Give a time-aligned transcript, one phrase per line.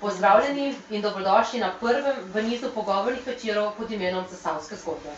[0.00, 5.14] Pozdravljeni in dobrodošli na prvem v nizu pogovornih večerov pod imenom Zasavske zgodbe.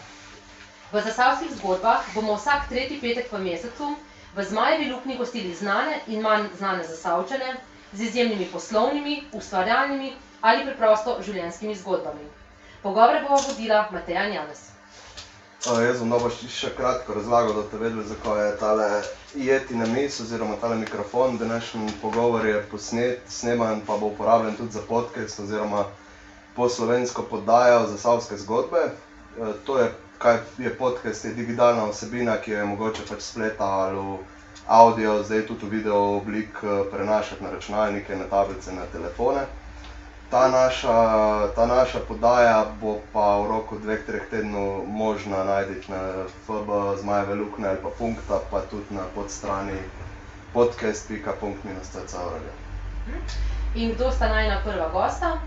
[0.93, 3.97] V Zasavskih zgodbah bomo vsak tretji petek v mesecu
[4.37, 7.57] v Zmajevi luknji gostili znane in manj znane Zasavčane
[7.93, 12.31] z izjemnimi poslovnimi, ustvarjalnimi ali preprosto življenjskimi zgodbami.
[12.83, 14.78] Pogovore bova vodila Mateja in Janez.
[15.69, 18.87] Uh, jaz bom dobro še kratko razlagal, da boste vedeli, zakaj je tale
[19.37, 21.37] jeti na mis oziroma tale mikrofon.
[21.37, 25.85] Današnji pogovor je posnet, sneman pa bo uporabljen tudi za podcast oziroma
[26.57, 28.87] po slovensko poddajo za savske zgodbe.
[29.37, 33.69] Uh, to je, kaj je podcast, je digitalna vsebina, ki jo je mogoče pač spleta
[33.83, 34.19] ali v
[34.67, 39.45] audio, zdaj tudi v video oblik prenašati na računalnike, na tablice, na telefone.
[40.31, 40.97] Ta naša,
[41.57, 46.69] ta naša podaja bo pa v roku dveh, treh tednov možna najti na FB
[47.01, 49.81] Zmajeve Lukne ali pa Punkta, pa tudi na podstrani
[50.53, 52.13] podcast.punkt-cc.
[53.75, 55.41] In kdo sta najna prva gosta?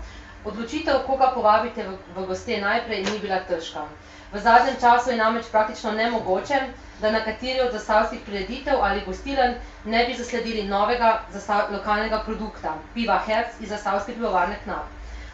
[0.44, 3.86] Odločitev, koga povabite v, v goste najprej, ni bila težka.
[4.32, 6.60] V zadnjem času je namreč praktično nemogoče,
[7.00, 12.74] da na kateri od zastavskih prireditev ali gostilen ne bi zasledili novega zastav, lokalnega produkta,
[12.94, 14.86] piva Herc iz zastavske pivovarne Knap.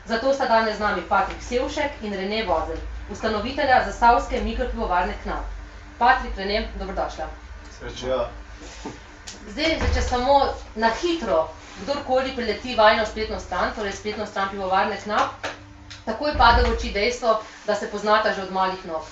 [0.05, 5.45] Zato sta danes z nami Patrik Sevšek in Rene Vozel, ustanovitelja zastavske mikropivovarne Knap.
[5.99, 7.27] Patrik, Rene, dobrodošla.
[7.79, 8.19] Srečo.
[9.49, 10.41] Zdaj, zdaj, če samo
[10.75, 11.49] na hitro,
[11.83, 15.47] kdorkoli prileti vajno spletno stran, torej spletno stran pivovarne Knap,
[16.09, 19.05] takoj pade v oči dejstvo, da se poznata že od malih nog.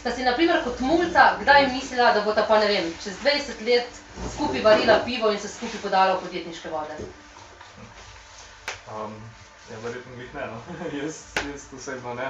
[0.00, 3.62] Sta si naprimer kot mulca kdaj mislila, da bo ta pa ne vem, čez 20
[3.66, 4.00] let
[4.34, 6.98] skupaj varila pivo in se skupaj podala v podjetniške vode?
[8.92, 9.14] Um,
[9.70, 10.60] ja, verjetno bih ne, no.
[11.00, 12.28] jaz, jaz osebno ne.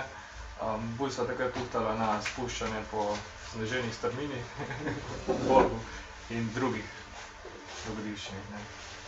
[0.63, 3.11] Um, bolj sva takrat tuhtala na spuščanje po
[3.53, 4.45] sneženih strminih,
[5.49, 5.81] Bogu
[6.31, 6.87] in drugih
[7.89, 8.63] dogodivščinah, ne.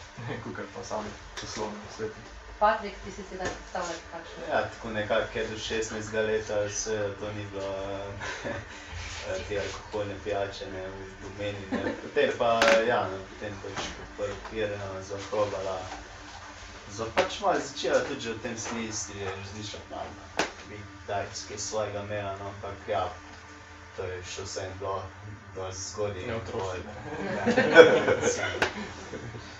[0.44, 2.35] Kukar pa sami poslovni sveti.
[2.58, 4.42] Patrik, ti si sedaj predstavljal kakšno?
[4.50, 7.74] Ja, tako nekako do 16 leta, se to ni bilo
[9.48, 10.90] te alkoholne pijače, ne, v
[11.22, 11.92] domeni, ne.
[12.02, 15.76] Potem pa, ja, no, potem pa je še prvo pirano zaprobala.
[16.92, 20.12] Zva pač malo začela tudi že v tem smislu, je razmišljati malo,
[20.68, 23.04] bi daj kaj svojega imela, no, ampak ja,
[23.96, 25.02] to je še vse bilo
[25.54, 26.24] dosti zgodaj.
[26.26, 26.92] Ne otroštvo.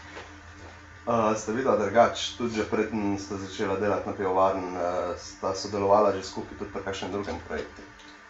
[1.07, 6.11] Uh, ste videla drugače, tudi že predtem ste začela delati na pivovarni, uh, sta sodelovala
[6.13, 7.83] že skupaj tudi pri kakšnem drugem projektu?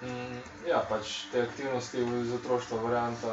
[0.05, 0.37] Mm,
[0.69, 3.33] ja, pač te aktivnosti iz otroštva, varianta,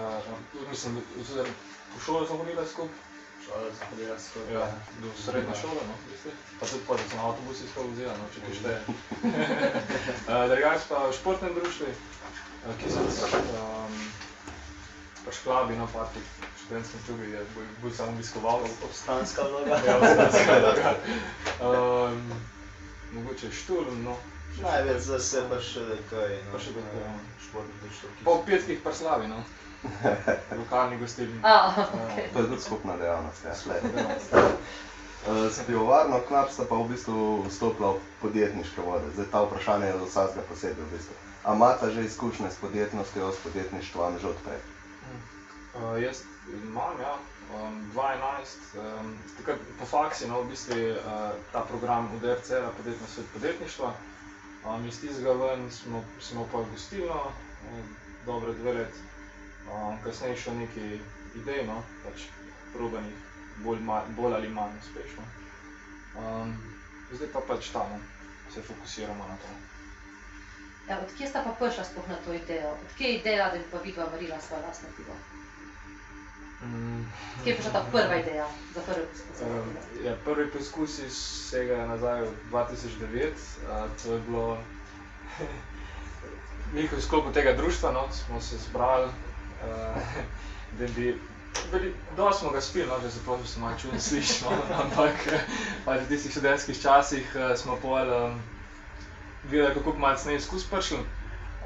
[0.72, 1.52] mislim, oziroma
[1.92, 2.96] v šolo smo hodili skupaj,
[3.44, 4.54] Šola sem hodila skupaj.
[4.56, 4.66] ja,
[5.02, 6.32] do srednje šole, no, v bistvu.
[6.60, 8.80] pa tudi pa, da sem avtobus iskal vozila, no, če kaj šteje.
[10.32, 13.98] uh, drugače pa v športnem društvu, uh, ki sem um,
[15.26, 18.68] pač klabi, no, parti, v študentskem klubu je bolj, bolj samo obiskoval.
[18.84, 19.80] Obstanska vloga.
[19.88, 20.94] Ja, obstanska vloga.
[21.64, 22.32] Um,
[23.14, 24.18] mogoče šturm, no.
[24.62, 27.14] Največ za se pa še kaj, no, Pa še tako, ja.
[27.42, 28.10] športno društvo.
[28.18, 29.42] ki Po petkih pa slavi, no.
[30.60, 31.40] Lokalni gostilni.
[31.44, 32.30] A, okay.
[32.34, 33.56] To je tudi skupna dejavnost, ja.
[35.24, 39.08] Uh, s pivovarno Knap sta pa v bistvu vstopila v podjetniške vode.
[39.16, 41.16] Zdaj ta vprašanje je za vsakega posebej v bistvu.
[41.44, 44.60] A imata že izkušnje s podjetnostjo, s podjetništvom že odprej?
[45.74, 46.22] Uh, jaz
[46.54, 47.18] imam, ja,
[47.56, 53.08] um, 2011, um, takrat po faksi, no, v bistvu uh, ta program v DRC, podjetno
[53.08, 53.94] svet podjetništva.
[54.66, 57.32] Um, iz tistega ven smo, smo pa gostilno,
[57.72, 57.96] um,
[58.26, 59.02] dobre dve let,
[59.66, 60.94] um, kasneje še nekaj
[61.42, 62.30] idej, no, pač
[62.74, 63.18] probanih,
[63.66, 65.26] bolj, ma- bolj ali manj uspešno.
[66.22, 66.54] Um,
[67.12, 67.98] zdaj pa pač tam,
[68.54, 69.58] se fokusiramo na to.
[70.88, 72.78] Ja, odkje sta pa prišla sploh na to idejo?
[72.86, 75.16] Odkje je ideja, da bi pa vidva varila svoje lastno pivo?
[76.64, 77.04] Mm.
[77.38, 79.42] Odkje je prišla ta prva ideja za prvi poskus?
[79.42, 79.68] Um,
[80.06, 83.32] ja, prvi poskusi segajo nazaj v 2009.
[83.68, 84.58] Uh, to je bilo
[86.74, 90.02] nekaj v sklopu tega društva, no, smo se zbrali, uh,
[90.80, 91.20] da bi.
[91.72, 94.50] Bili, dosti smo ga spili, no, že zapravo se malo čudno slišimo,
[94.82, 95.14] ampak
[95.86, 98.40] pač v tistih študentskih časih uh, smo pol um,
[99.46, 101.04] videli, kako malo snej izkus prišli.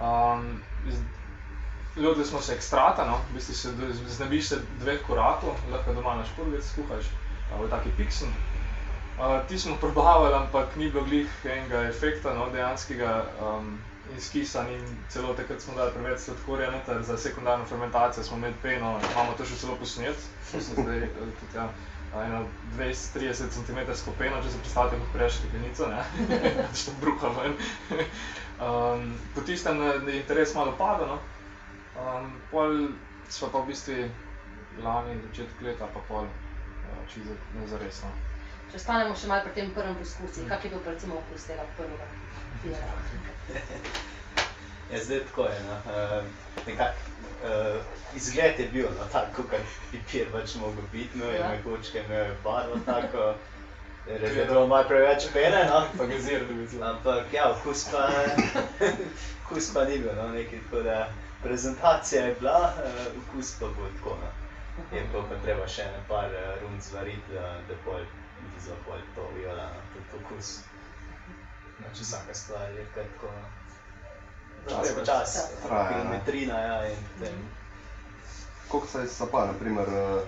[0.01, 1.16] Um, z-
[1.97, 3.69] Lotili smo se ekstrata, no, v bistvu se
[4.07, 7.09] znebiš se dveh korakov, lahko doma na športvic skuhaš,
[7.57, 8.29] ali taki piksen.
[9.17, 13.79] Uh, ti smo probavali, ampak ni bilo glih enega efekta, no, dejanskega um,
[14.13, 19.33] in celo takrat smo dali preveč sladkorja noter za sekundarno fermentacijo, smo imeli peno, imamo
[19.37, 20.15] to še celo posnet,
[20.53, 21.09] zdaj eh,
[21.39, 21.69] tudi ja,
[22.23, 22.45] eno
[22.77, 23.79] 20-30 cm
[24.17, 26.03] peno, če se predstavljate kot prejš steklenico, ne,
[26.75, 27.57] što bruha ven.
[28.67, 31.19] um, po tistem eh, je interes malo padel, no.
[31.97, 32.87] Um, pol
[33.29, 33.95] smo pa v bistvu
[34.85, 38.11] lani, začetek leta, pa pol uh, čisto nezaresno.
[38.71, 42.07] Če ostanemo še malo pri tem prvem poskusu, kak je bil recimo okus tega prvega
[42.61, 42.83] pira?
[44.91, 45.59] Je zdaj tako je.
[45.67, 45.75] No.
[45.91, 46.23] Uh,
[46.67, 46.95] nekak,
[47.43, 47.75] uh,
[48.15, 49.59] izgled je bil no, tako, kot
[49.91, 51.41] bi pir pač mogel biti, no, Ja.
[51.41, 51.49] ja.
[51.49, 53.33] mehurčke, imel je barvo tako.
[54.21, 55.83] Res je bilo malo preveč pene, no.
[55.97, 56.85] Pa gazir, da bi zelo.
[56.85, 58.07] Ampak ja, okus pa,
[59.43, 61.09] okus pa ni bil, no, nekaj tako da
[61.43, 64.29] prezentacija je bila, uh, okus pa bo tako, no.
[64.93, 68.03] Je pa, pa treba še ene par uh, rund zvariti, da, da pol,
[68.53, 70.59] da za pol to viola, no, tudi okus.
[71.79, 73.47] Znači vsaka stvar je kar tako, no.
[74.67, 75.93] Čas Treba pač čas, traja, ne.
[75.93, 77.35] kilometrina, ja, in potem.
[78.67, 80.21] Koliko se je pa, naprimer, eh,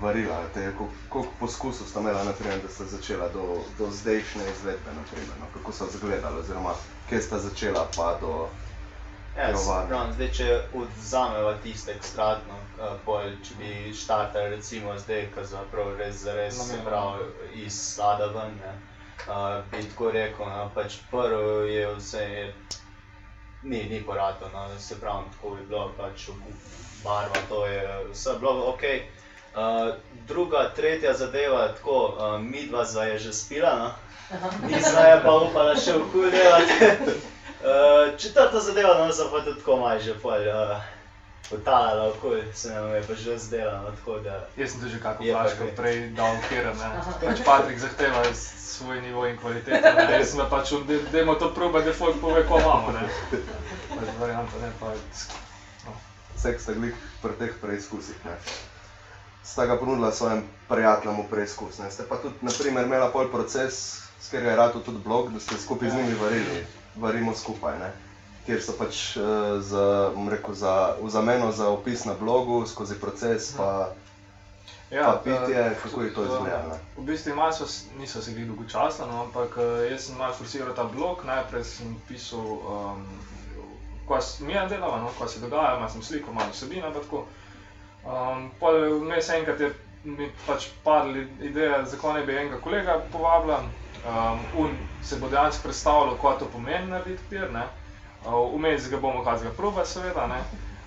[0.00, 4.94] varila, te, koliko, koliko poskusov sta imela, naprimer, da sta začela do, do zdajšnje izvedbe,
[4.96, 5.46] naprimer, no?
[5.54, 6.74] kako so izgledali, oziroma
[7.08, 8.48] kje sta začela pa do...
[9.36, 10.46] Ja, se pravim, zdaj, če
[10.76, 16.58] odzameva tiste ekstratno, uh, pol, če bi štartali recimo zdaj, ko za prav res, zares,
[16.58, 16.90] se Namenoma.
[16.90, 18.74] pravi, iz slada ven, ne,
[19.24, 22.44] uh, bi tako rekel, no, pač prvo je vse, je,
[23.62, 26.28] ni, ni porato, no, se pravi, tako je bilo, pač
[27.04, 27.82] barva, to je
[28.12, 28.88] vse bilo ok.
[29.52, 29.94] Uh,
[30.28, 33.92] druga, tretja zadeva, tako, uh, midva zva je že spila, no.
[34.68, 37.20] Nisem je pa upala še v kul delati.
[37.62, 40.82] Uh, četrta zadeva, no, sem pa tudi tako malo že pol uh,
[41.50, 44.46] potalala okoli, se nam je pa že zdela, no, tako da...
[44.56, 45.76] Jaz sem tudi že kako flaško že.
[45.76, 46.88] prej dal kjer, ne.
[47.22, 50.18] Pač Patrik zahteva svoj nivo in kvaliteto, ne.
[50.18, 53.06] Jaz sem pa pač, da dajmo to proba, da folk pove, ko imamo, ne.
[53.94, 54.90] Pač varianta, ne, pa
[56.34, 58.34] Vse, ki ste bili pri teh preizkusih, ne?
[59.44, 61.78] sta ga ponudila svojim prijateljem v preizkus.
[61.78, 61.90] Ne?
[61.90, 65.58] Ste pa tudi, naprimer, imela pol proces, s katerega je rado tudi blog, da ste
[65.58, 66.66] skupaj z njimi varili,
[66.96, 67.78] varimo skupaj.
[67.78, 67.90] Ne?
[68.46, 69.24] Kjer so pač uh,
[69.60, 73.92] za, rekel, za, v zameno za opis na blogu, skozi proces, pa,
[74.90, 76.78] ja, pa pitje, eh, kako je to izgledalo.
[76.96, 77.32] V bistvu
[77.66, 81.64] s- niso se glih dolgočasno, no, ampak eh, jaz sem malo forsiral ta blog, najprej
[81.64, 83.06] sem pisal, um,
[84.20, 86.90] se mi je delalo, no, ko se dogaja, malo sem sliko, malo vsebina.
[88.04, 89.70] Um, pol vmes enkrat je
[90.04, 93.62] mi pač padla ideja, zakaj ne bi enega kolega povabila.
[94.02, 94.70] Um, un
[95.02, 97.62] se bo dejansko predstavljal, kaj to pomeni narediti pir, ne.
[98.26, 100.40] Uh, Vmes ga bomo kazali proba, seveda, ne.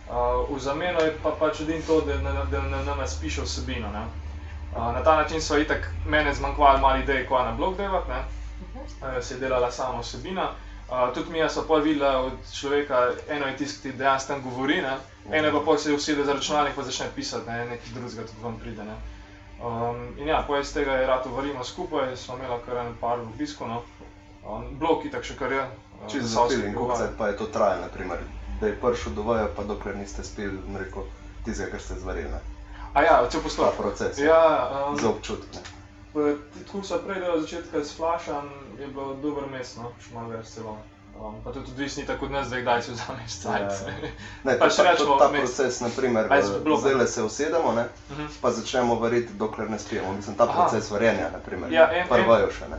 [0.09, 3.91] Uh, v zameno je pa pač edin to, da na, da na nas piše vsebino,
[3.94, 4.03] ne.
[4.75, 8.19] Uh, na ta način so itak mene zmanjkvali malo idej, kaj na blog delati, ne.
[8.83, 10.51] Uh, se je delala sama vsebina.
[10.89, 14.81] Uh, tudi mi smo pol videli od človeka, eno je tisti, ki dejansko tam govori,
[14.81, 14.97] ne.
[15.31, 18.44] eno je pa pol se usede za računalnik in začne pisati, ne, nekaj drugega tudi
[18.44, 18.83] vam pride.
[18.83, 19.14] Ne.
[19.63, 23.19] Um, in ja, pol iz tega je rado varimo skupaj, smo imeli kar en par
[23.19, 23.68] obiskov.
[23.68, 23.81] No.
[24.46, 25.62] Um, blog itak še kar je.
[25.62, 28.19] uh, Čisto za spil in koliko pa je to trajalo, naprimer,
[28.60, 31.07] da je prišel do vaja, pa dokler niste spili, rekel,
[31.46, 32.42] tistega, kar ste zvarili?
[32.94, 33.80] A ja, cel ta postopek.
[33.80, 35.63] proces, Ja, um, za občutke.
[36.16, 38.48] Tako so prej do začetka s flašem,
[38.80, 40.78] je bilo dobro mesto, no, še malo več celo.
[41.17, 43.62] Um, pa tudi odvisni tako od nas, da kdaj si vzameš cajt.
[43.62, 44.09] Ja.
[44.44, 46.27] Ne, Pač to, pa, rečemo ta proces, naprimer,
[46.77, 48.25] zdaj le se usedemo, ne, Mhm.
[48.41, 50.13] pa začnemo variti, dokler ne spijemo.
[50.13, 50.53] Mislim, ta Aha.
[50.53, 52.77] proces varjenja, naprimer, Ja, en- prvajo še, ne.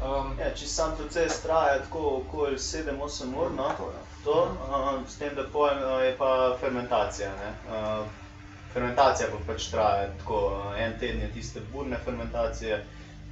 [0.00, 4.02] Um, Ja, če sam proces traja tako okoli 7-8 ur, no, To, ja.
[4.24, 7.30] to, uh, s tem, da pol uh, je pa fermentacija.
[7.36, 7.52] Ne?
[7.68, 8.06] Uh,
[8.72, 12.84] fermentacija pa pač traja tako, uh, en teden je tiste burne fermentacije,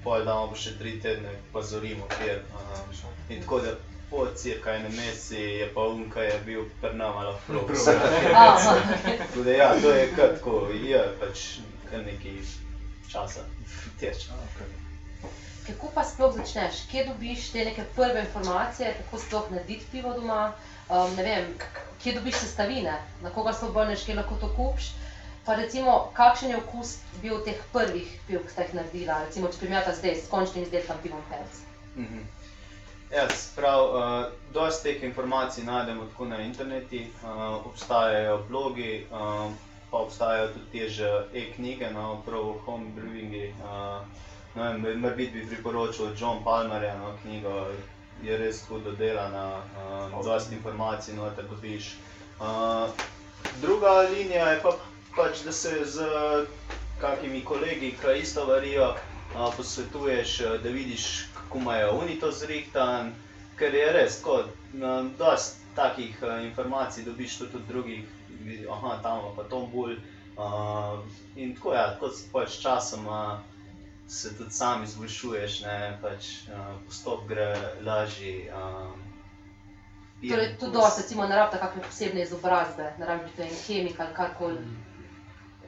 [0.05, 2.43] pol damo pa še tri tedne, pa zorimo kjer.
[2.55, 3.75] Uh, in tako da
[4.11, 7.53] po cirka enem meseci je pa unka je bil prnama lahko.
[8.35, 8.77] Aha.
[9.19, 11.47] Tako da ja, to je kar tako, je pač
[11.91, 12.39] kar nekaj
[13.13, 13.41] časa
[14.01, 14.29] teče.
[15.67, 16.85] Kako pa sploh začneš?
[16.91, 20.53] Kje dobiš te neke prve informacije, kako sploh narediti pivo doma?
[20.89, 21.49] Um, ne vem,
[22.03, 24.93] kje dobiš sestavine, na koga se obrneš, kje lahko to kupiš.
[25.47, 29.61] Pa recimo, kakšen je okus bil teh prvih piv, ki ste jih naredila, recimo, če
[29.63, 31.61] primerjate zdaj s končnim izdelkom pivom Pels.
[31.97, 32.25] Mhm.
[33.17, 39.53] Ja, sprav, uh, dosti teh informacij najdemo tako na internetu, uh, obstajajo blogi, uh,
[39.91, 43.55] pa obstajajo tudi te že e-knjige, no, prav home brewingi.
[43.65, 44.05] Uh,
[44.55, 47.67] no, Morbit bi priporočil John Palmerja, no, knjigo
[48.23, 49.63] je res tako dodelana,
[50.13, 51.97] uh, dosti informacij noter dobiš.
[52.41, 52.91] Uh,
[53.63, 54.77] druga linija je pa
[55.17, 56.05] pač, da se z
[57.01, 58.95] kakimi kolegi, ki isto varijo,
[59.37, 63.15] a, posvetuješ, da vidiš, kako imajo oni to zrihtan,
[63.57, 64.43] ker je res tako,
[65.19, 68.05] dosti takih a, informacij dobiš tudi od drugih,
[68.73, 69.99] aha, tam pa to bolj.
[70.37, 71.01] Uh,
[71.37, 73.43] in tako je, ja, tako s pač časoma
[74.09, 78.51] se tudi sam izboljšuješ, ne, pač uh, postop gre lažji.
[78.53, 78.93] Uh,
[80.29, 84.67] Torej, tudi dosti, recimo, ne rabite kakšne posebne izobrazbe, ne rabite en kemik ali karkoli.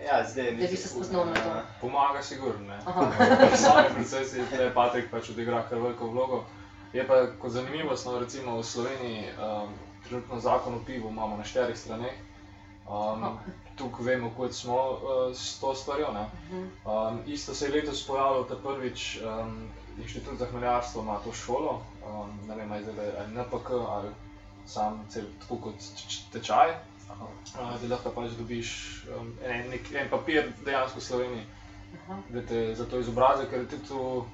[0.06, 1.62] Ja, zdaj Da bi se spoznal na to.
[1.80, 2.78] Pomaga sigurno, ne.
[2.86, 3.10] Aha.
[3.62, 6.44] Sami procesi, tukaj Patrik pač odigra kar veliko vlogo.
[6.92, 9.74] Je pa kot zanimivost, no, recimo v Sloveniji um,
[10.06, 12.14] trenutno zakon o pivu imamo na štirih straneh.
[12.88, 13.38] Um,
[13.76, 15.00] tukaj vemo, kot smo uh,
[15.36, 16.12] s to stvarjo.
[16.12, 16.24] ne.
[16.48, 16.68] Mhm.
[16.84, 21.82] Um, isto se je letos pojavilo, da prvič um, Inštitut za hmeljarstvo ima to šolo,
[22.06, 24.08] um, ne vem, ali je NPK ali
[24.66, 25.74] sam cel tako kot
[26.32, 26.74] tečaj.
[27.08, 28.70] Uh, da lahko pač dobiš
[29.16, 31.44] um, en, nek, en papir dejansko v Sloveniji,
[31.98, 32.18] Aha.
[32.34, 34.24] da te za to izobrazi, ker je tudi v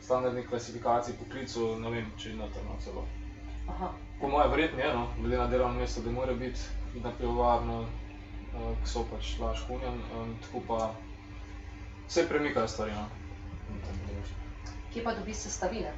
[0.00, 3.04] standardni klasifikaciji poklicev, ne vem, če je notrno celo.
[3.68, 3.90] Aha.
[4.20, 8.70] Po mojem, verjetno je, no, glede na delovno mesto, da mora biti na pivovarno, uh,
[8.82, 10.92] ki so pač laž kunjan, um, tako pa
[12.08, 12.94] se premikajo stvari.
[12.94, 13.08] No.
[14.92, 15.92] Kje pa dobiš sestavine?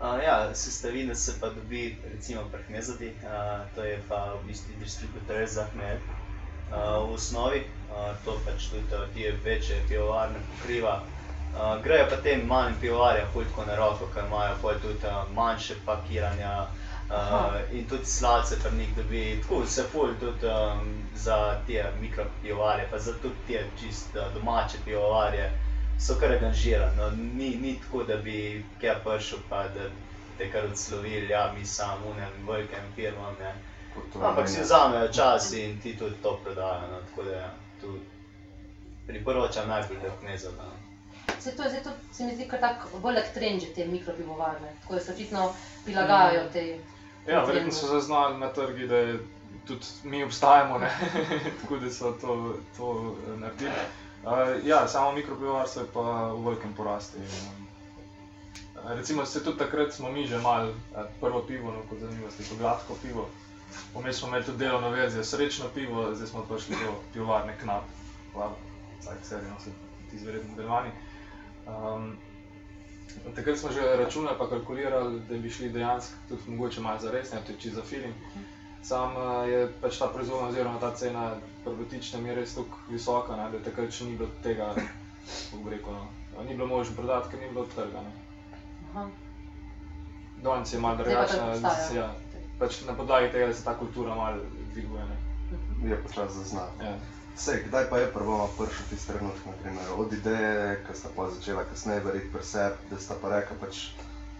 [0.00, 4.72] Uh, ja, sestavine se pa dobi recimo pri Hmezadi, uh, to je pa v bistvu
[4.80, 5.98] distributer za hmelj.
[6.72, 7.60] Uh, v osnovi
[7.92, 11.02] uh, to pač tudi uh, te večje pivovarne pokriva.
[11.52, 15.76] Uh, grejo pa tem malim pivovarjem hulko na roko, ker imajo pol tudi uh, manjše
[15.84, 19.24] pakiranja uh, in tudi sladce pri njih dobi.
[19.42, 24.80] Tako se ful tudi um, za te mikropivovarje, pa za tudi te čist uh, domače
[24.84, 25.52] pivovarje
[26.00, 26.96] so kar angažirani.
[26.96, 29.88] No, ni, ni tako, da bi kaj prišel, pa da
[30.38, 33.34] te kar odslovili, ja, mi samo unem velikem firmam.
[33.40, 33.54] Ne.
[33.94, 36.88] Kot to Ampak si vzamejo čas in ti tudi to prodajo.
[36.90, 37.98] No, tako da ja, tu
[39.06, 40.52] priporočam najbolj, da knezov.
[40.56, 40.72] No.
[41.40, 44.94] Se to, zdaj to se mi zdi kar tak velik trend, že te mikropivovarne, tako
[44.94, 45.52] da se očitno
[45.84, 46.78] prilagajajo tej.
[47.26, 49.18] Ja, verjetno so zaznali na trgi, da je
[49.66, 50.90] tudi mi obstajamo, ne?
[51.60, 53.70] tako da so to, to naredili.
[54.24, 56.00] Uh, ja, samo mikropivovarstvo je pa
[56.32, 57.18] v velikem porastu.
[58.84, 62.56] Recimo, se tudi takrat smo mi že imeli eh, prvo pivo, no, kot zanimivo, to
[62.58, 63.28] gladko pivo.
[63.94, 67.84] Vmes smo imeli tudi delovno verzijo, srečno pivo, zdaj smo prišli do pivovarne knap.
[69.00, 69.70] Vsak serijo so
[70.10, 70.90] ti izverjetni delovani.
[71.66, 72.16] Um,
[73.34, 77.32] takrat smo že računali, pa kalkulirali, da bi šli dejansko tudi mogoče malo za res,
[77.32, 78.12] ne čisto za film.
[78.82, 79.16] Sam
[79.48, 81.34] je pač ta proizvodnja oziroma ta cena
[81.64, 85.74] prvotična mi je res tako visoka, ne, da takrat še ni bilo tega, kako bi
[85.74, 85.98] rekel,
[86.36, 88.02] no, ni bilo možno prodati, ker ni bilo trga.
[88.06, 88.12] Ne.
[88.90, 89.06] Aha.
[90.42, 92.00] Danes je malo drugačna, obstaja.
[92.00, 95.04] ja, pač na podlagi tega, se ta kultura malo dviguje.
[95.04, 95.16] Ne.
[95.52, 95.88] Mhm.
[95.90, 96.84] Je počasi zaznati.
[96.84, 96.98] Ja.
[97.40, 99.44] Sej, kdaj pa je prvo prišel tisti trenutek,
[99.96, 103.86] od ideje, ki sta pa začela kasneje verjeti pri sebi, da sta pa rekla, pač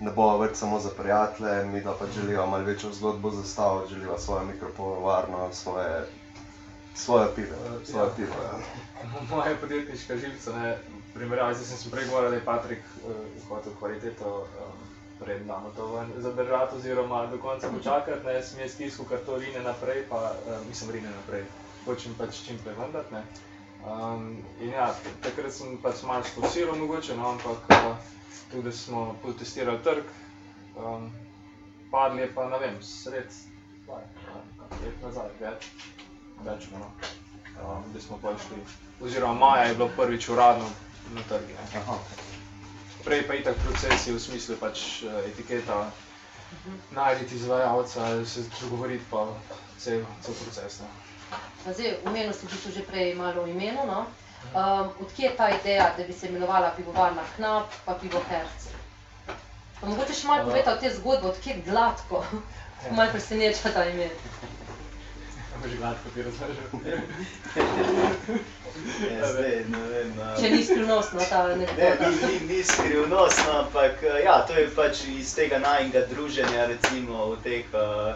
[0.00, 4.19] ne bo več samo za prijatelje, mi da pač želiva malo večjo zgodbo zastaviti, želiva
[4.19, 6.07] svojo mikropovarno, svoje,
[6.95, 7.57] svoje pivo.
[7.66, 8.14] Eh, Svoje ja.
[8.16, 8.61] pivo ja.
[9.30, 10.78] Moja podjetniška živca, ne,
[11.14, 14.80] primerjavi, zdaj sem se prej govoril, da je Patrik uh, hotel kvaliteto um,
[15.21, 19.38] pred nami to ven zadržati, oziroma do konca počakati, ne, sem jaz tiskal kar to
[19.38, 21.45] rine naprej, pa uh, mislim rine naprej,
[21.85, 23.25] hočem pač čim prej vendati, ne.
[23.80, 24.90] Um, in ja,
[25.25, 27.96] takrat sem pač malo sposiral mogoče, no, ampak uh,
[28.52, 30.04] tudi smo potestirali trg,
[30.76, 31.08] um,
[31.90, 33.32] padli je pa, ne vem, sred,
[33.87, 34.04] kdaj,
[34.84, 35.70] let nazaj, več,
[36.44, 36.92] več, no.
[37.60, 38.60] Um, da smo pa šli,
[39.00, 40.68] oziroma maja je bilo prvič uradno
[41.14, 41.22] na.
[41.80, 41.99] Aha.
[43.04, 45.88] Prej pa itak procesi v smislu pač eh, etiketa,
[46.92, 49.25] najti izvajalca, se dogovoriti pa
[49.78, 50.80] cel, cel proces.
[50.84, 51.10] Ne.
[51.66, 53.84] Zdaj, omenil si v bistvu že prej malo o imenu.
[53.84, 54.06] No?
[54.50, 58.70] Um, odkje je ta ideja, da bi se imenovala pivovarna Knap, pa pivo Herc?
[59.80, 60.44] Pa mogoče še malo Ja.
[60.46, 62.25] povedati o tej zgodbi, odkje gladko.
[62.90, 64.08] Malo preseneča ta ime.
[65.60, 66.66] Boš gladko ti razložil.
[69.10, 72.08] Ja, zdaj, ne vem, uh, Če ni skrivnostno ta Ne, anekdota.
[72.08, 77.26] ni, ni, ni skrivnostno, ampak eh, ja, to je pač iz tega najnega druženja, recimo
[77.26, 78.14] v teh uh,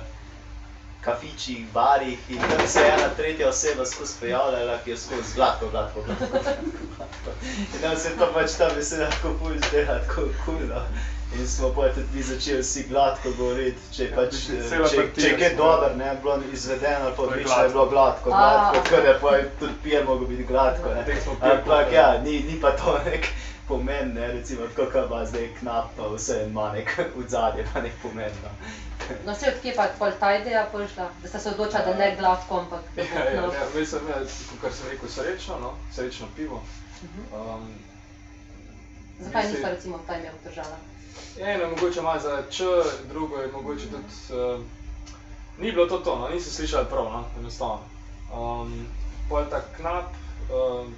[1.04, 5.68] kafičih, barih in tam se je ena tretja oseba skozi pojavljala, ki je skozi gladko,
[5.70, 6.26] gladko, gladko.
[7.74, 10.80] In nam se to pač ta beseda tako pull zdela, tako kulno.
[11.34, 15.22] In smo pa tudi mi začeli vsi gladko govoriti, če, Ja, pač, mislim, eh, če,
[15.22, 18.30] če je dobro, ne, bilo izvedeno ali pa To je odlično, je bilo gladko.
[18.30, 18.88] gladko, A, gladko, aha.
[18.88, 20.88] ker je pa tudi pijem mogel biti gladko.
[21.42, 22.22] Ampak ja, ne.
[22.22, 23.26] ni, ni pa to nek
[23.68, 27.92] pomen, ne, recimo, tako kot ima zdaj knap, pa vse ima nek odzadje, pa nek
[28.02, 28.32] pomen.
[28.42, 28.50] No.
[29.26, 32.16] No, se odkje pa je pol ta ideja prišla, da sta se odločila, da ne
[32.16, 33.52] gladko, ampak da bo Ja, ja, knap.
[33.54, 34.20] ja, mislim, ja,
[34.62, 35.72] kar sem rekel, srečno, no?
[35.92, 36.62] srečno pivo.
[37.02, 37.20] Mhm.
[37.34, 37.74] Um,
[39.20, 40.76] Zakaj nista recimo ta ime obdržala?
[41.40, 42.64] Eno je mogoče malo za č,
[43.08, 44.12] drugo je mogoče tudi.
[44.30, 44.60] Uh,
[45.58, 47.80] ni bilo to to, no, niso slišali prav, no, enostavno.
[48.34, 48.86] Um,
[49.28, 50.12] Pol ta knap,
[50.50, 50.94] um,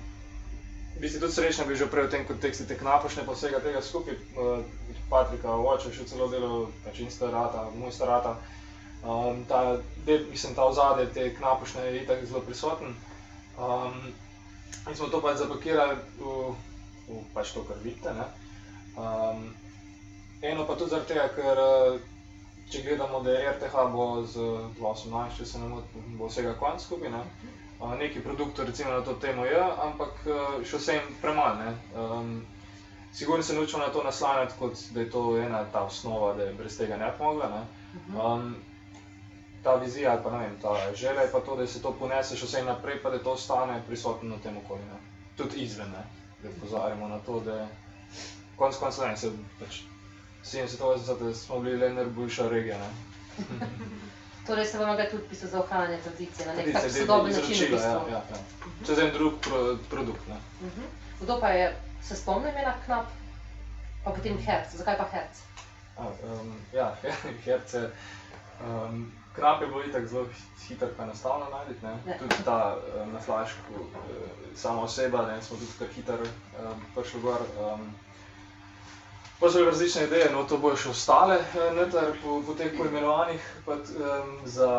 [1.00, 3.82] bi si tudi srečna bil že prej v tem kontekstu te knapošne pa vsega tega
[3.82, 4.14] skupaj.
[4.37, 4.64] Uh,
[5.11, 8.37] Patrika, oče, še celo delal, pač in starata, moj starata.
[9.06, 12.96] Um, ta, del, mislim, ta ozadje te knapošne je itak zelo prisoten.
[13.58, 14.14] Um,
[14.87, 16.54] In smo to pač zapakirali v,
[17.11, 18.12] v pač to, kar vidite.
[18.94, 19.50] Um,
[20.43, 21.99] eno pa tudi zaradi tega, ker eh,
[22.71, 24.43] če gledamo, da je RTH bo z
[24.78, 27.12] 2018, če se ne motim, bo vsega konc skupaj.
[27.12, 27.23] Ne.
[27.76, 31.73] Uh, neki produktov recimo na to temo je, ampak uh, še vsem premalo.
[31.95, 32.31] Um,
[33.12, 36.55] Sigurno se nočemo na to naslanjati, kot da je to ena ta osnova, da je
[36.55, 37.49] brez tega ne bi mogla.
[37.49, 37.62] Ne.
[38.12, 38.50] Um,
[39.62, 42.37] ta vizija ali pa ne vem, ta želja je pa to, da se to ponese
[42.37, 45.00] še vse naprej, pa da to ostane prisotno na tem okolju.
[45.37, 46.05] Tudi izven, ne.
[46.43, 47.69] da pozarjamo na to, da je
[48.57, 49.81] konec koncev se pač
[50.53, 52.79] 70-80 smo bili le najboljša regija.
[52.79, 52.88] Ne.
[54.47, 57.49] Torej se vam gre tudi bistvu za ohranjanje tradicije na nek tak sodoben način.
[57.49, 58.11] v izročila, bistvu.
[58.11, 58.87] ja, ja, ja.
[58.87, 60.29] Čez en drug pro, produkt.
[60.29, 60.37] Ne.
[60.62, 60.83] Mhm.
[61.21, 63.07] Kdo pa je, se spomni imena knap,
[64.05, 65.43] pa potem herc, zakaj pa herc?
[65.97, 66.95] A, um, ja,
[67.47, 67.91] herce.
[68.67, 70.26] Um, knap je bilo itak zelo
[70.69, 71.87] hitro in enostavno najti.
[71.87, 72.12] ne.
[72.12, 72.19] Ja.
[72.19, 73.87] Tudi ta uh, na flašku, uh,
[74.55, 77.41] sama oseba, ne, smo tudi kar hitro um, prišli gor.
[77.61, 77.95] Um,
[79.40, 83.49] Pa so različne ideje, no to bojo še ostale eh, noter po, po teh poimenovanjih
[83.66, 84.71] pa, um, za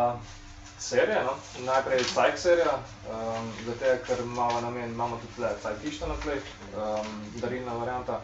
[0.80, 1.24] serije.
[1.26, 1.36] No.
[1.66, 2.74] Najprej Cajk serija,
[3.12, 8.22] um, zato ker imamo namen, imamo tudi tle Cajkišta na tleh, um, darilna varianta.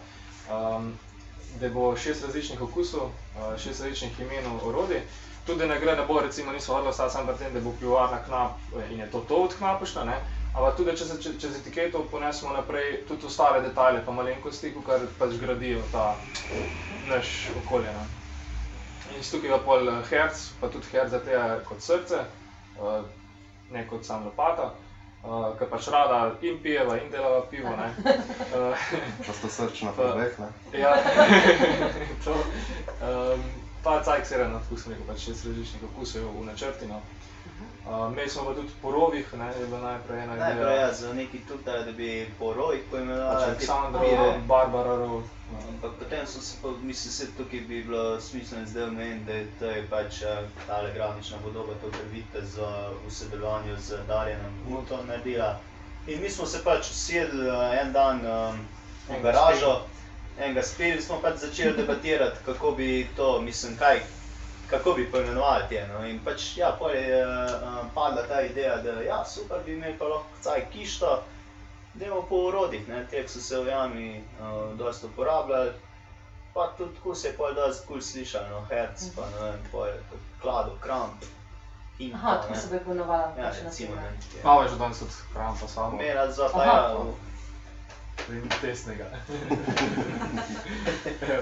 [0.50, 0.94] Um,
[1.62, 5.02] da bo šest različnih okusov, uh, šest različnih imenov orodij.
[5.46, 8.24] Tudi ne gre, ne bo, recimo, niso hodili ostati samo pri tem, da bo pivovarna
[8.26, 10.18] knap eh, in je to to od knapošta, ne.
[10.54, 15.02] Ampak tudi, če se če, čez etiketo ponesemo naprej, tudi ostale detajle, pa malenkosti, kar
[15.18, 16.12] pač gradijo ta
[17.10, 17.32] naš
[17.64, 17.90] okolje.
[17.90, 18.04] Ne.
[19.18, 22.22] In s tukaj je pol eh, herc, pa tudi herc za te kot srce,
[22.78, 23.02] uh,
[23.74, 24.70] ne kot sam lopata,
[25.26, 27.74] uh, ker pač rada in pijeva in delava pivo.
[27.80, 27.90] Ne.
[28.54, 30.28] Uh, srčna Pa- ne?
[30.78, 30.94] Ja,
[32.26, 32.38] to.
[33.02, 33.42] Um,
[33.84, 36.86] pa cajk se na okus, rekel pač šest različnih okusov v načrti.
[37.86, 38.06] No.
[38.06, 40.82] Uh, imeli smo pa tudi po rovih, ne, je bila najprej ena Najprej ideja.
[40.82, 42.10] jaz za neki tudi, da bi
[42.40, 44.40] po rojih poimenoval Pač te Aleksandra, pire.
[44.48, 45.10] Barbara Rov.
[45.10, 45.24] no.
[45.70, 49.48] Ampak potem sem se pa, mislim, se tukaj bi bilo smiselno zdaj omeniti, da je
[49.60, 50.38] to je pač eh,
[50.68, 52.58] tale grafična podoba, to kar vidite z,
[53.08, 55.60] v sodelovanju z Darjenom Guto naredila.
[56.08, 58.60] In mi smo se pač usedli eh, en dan um,
[59.10, 59.82] v garažo,
[60.40, 64.00] enega spili, smo pač začeli debatirati, kako bi to, mislim, kaj,
[64.70, 65.88] kako bi poimenovali te.
[65.88, 66.06] No?
[66.08, 70.06] In pač, ja, pol je uh, padla ta ideja, da ja, super bi imeli pa
[70.06, 71.22] lahko caj kišto,
[71.94, 75.74] Demo po urodih, ne, te so se v jami uh, dosta uporabljali,
[76.54, 80.18] pa tudi tako se je pol dosti kul slišalo, no, herc, pa ne vem, pol
[80.42, 81.22] klado, kramp,
[82.00, 83.34] in Aha, tako se bo imenovala.
[83.38, 84.10] Ja, pač recimo, ne.
[84.44, 85.98] Malo je že danes tudi hram pa samo.
[85.98, 86.72] Mera za pa Aha.
[86.72, 87.04] ja,
[88.30, 89.06] In tesnega.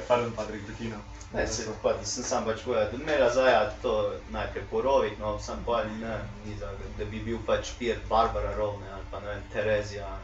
[0.07, 0.97] Pardon, Patrik, prekinil.
[1.33, 5.19] ne, se pa, sem sam pač povedal, da mera za ja, to najprej po rovih,
[5.19, 9.03] no, sam pol ne, ni za, da bi bil pač pir Barbara Rov, ne, ali
[9.11, 10.17] pa ne vem, Terezija,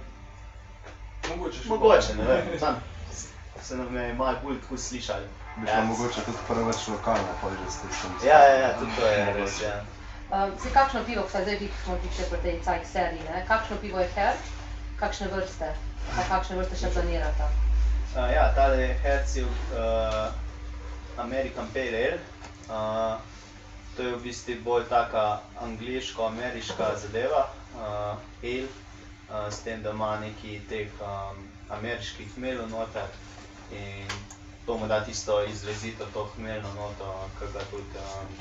[1.27, 2.75] Mogoče še mogoče, ne vem, sam
[3.61, 5.25] se nam je malo bolj tako slišali.
[5.57, 8.11] Bi šlo mogoče tudi preveč lokalno, pa že ste sem.
[8.23, 9.75] Ja, ja, ja, tudi to je res, ja.
[10.31, 13.43] Um, zdaj, kakšno pivo, vsaj zdaj vi smo tiče pri tej cajk seriji, ne?
[13.47, 14.49] kakšno pivo je herc,
[14.99, 15.71] kakšne vrste,
[16.15, 17.47] pa kakšne vrste še planirate?
[18.17, 20.33] Uh, ja, tale je Hercil uh,
[21.17, 22.19] American Ale.
[22.69, 23.17] Uh,
[23.97, 28.67] to je v bistvu bolj taka angliško-ameriška zadeva, uh, ale,
[29.29, 33.09] uh, s tem, da ima neki teh um, ameriških hmelov noter
[33.71, 34.05] in
[34.65, 38.37] to mu da tisto izrazito to hmelno noto, ki ga tudi um,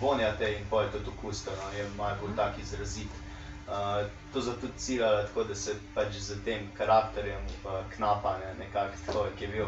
[0.00, 3.10] vonjate in pol tudi okusite, no, je malo bolj tak izrazit.
[3.10, 3.31] Uh,
[4.32, 8.94] to so tudi ciljali tako, da se pač z tem karakterjem uh, knapa, ne, nekako
[9.06, 9.66] tako, ki je bil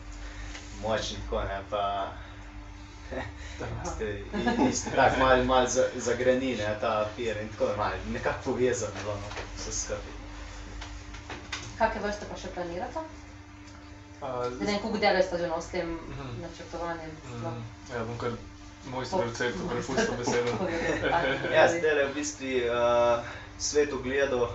[0.82, 2.12] močen tako, ne, pa
[3.86, 4.24] ste,
[4.86, 9.28] tako malo mal za- zagrani, ne, ta pir in tako malo, nekako povezano bilo, no,
[9.56, 10.16] vse skupaj.
[11.78, 12.98] Kakšne vrste pa še planirate?
[14.16, 16.40] Uh, Zdaj koliko dela ste že no, s tem Mhm.
[16.40, 17.10] načrtovanjem.
[17.26, 18.30] Mm, ja, bom kar
[18.90, 20.52] mojster receptu prepustil besedo.
[21.54, 23.24] Ja, zdaj je v bistvu uh,
[23.58, 24.48] svet ogledal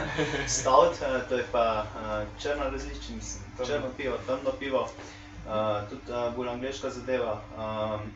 [0.58, 3.66] stout, uh, to je pa uh, črna različica, mislim, Temno.
[3.66, 4.82] črno pivo, temno pivo,
[5.46, 7.40] uh, tudi uh, bolj angliška zadeva.
[7.56, 8.10] Um,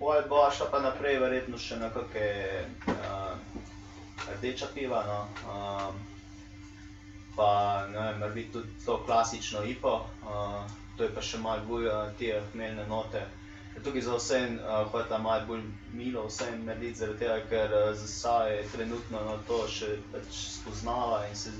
[0.00, 3.36] Pol bo šla pa naprej, verjetno še na kakšne uh,
[4.32, 5.02] rdeča piva.
[5.04, 5.18] No.
[5.44, 5.98] Um,
[7.36, 9.92] pa ne vem, morda tudi to klasično IPO,
[10.24, 10.64] uh,
[10.96, 13.26] to je pa še malo bolj uh, te hmeljne note.
[13.84, 15.62] Tukaj za vse uh, hotela malo bolj
[15.92, 21.22] milo vse narediti, zaradi tega, ker uh, za saj trenutno no, to še pač spoznava
[21.28, 21.52] in se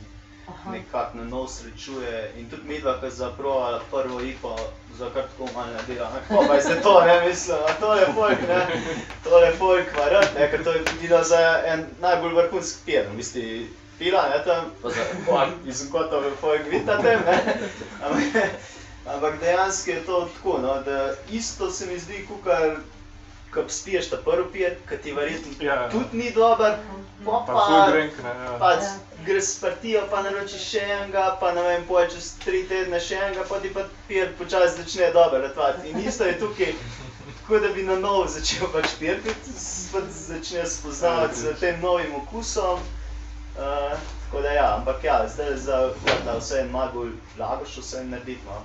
[0.51, 0.71] Aha.
[0.73, 2.33] nekako na nov srečuje.
[2.39, 4.57] In tudi mi dva, ki zaprovala prvo IPO,
[4.99, 5.99] za kar tako malo ne.
[6.29, 8.61] Ko pa je zdaj to, ne, mislim, a tole folk, ne,
[9.25, 13.17] tole folk ima rad, ne, ker to je videla za en najbolj vrhunski pir, v
[13.17, 13.47] bistvu
[13.99, 17.39] pila, ne, tam, pa za, pa iz gotove folk vidi na tem, ne,
[18.05, 18.59] ampak,
[19.15, 22.77] ampak dejansko je to tako, no, da isto se mi zdi, kukar,
[23.55, 25.89] ko spiješ ta prvi pir, ki ti verjetno Ja, ja.
[25.91, 28.31] tudi ni dober, pa Pa pa, drink, ne.
[28.45, 28.57] Ja.
[28.59, 28.93] pač Ja.
[29.27, 33.19] greš s partijo, pa naročiš še enega, pa ne vem, pol čez tri tedne še
[33.19, 35.91] enega, pa ti pa pir počasi začne dobro letvati.
[35.91, 36.73] In isto je tukaj,
[37.43, 39.37] tako da bi na novo začel pač pir, ker
[39.93, 42.81] pač začne spoznavati z tem novim okusom.
[43.61, 43.93] Uh,
[44.25, 45.79] tako da ja, ampak ja, zdaj za
[46.25, 48.63] da vse en bolj lagoš vse narediti, no.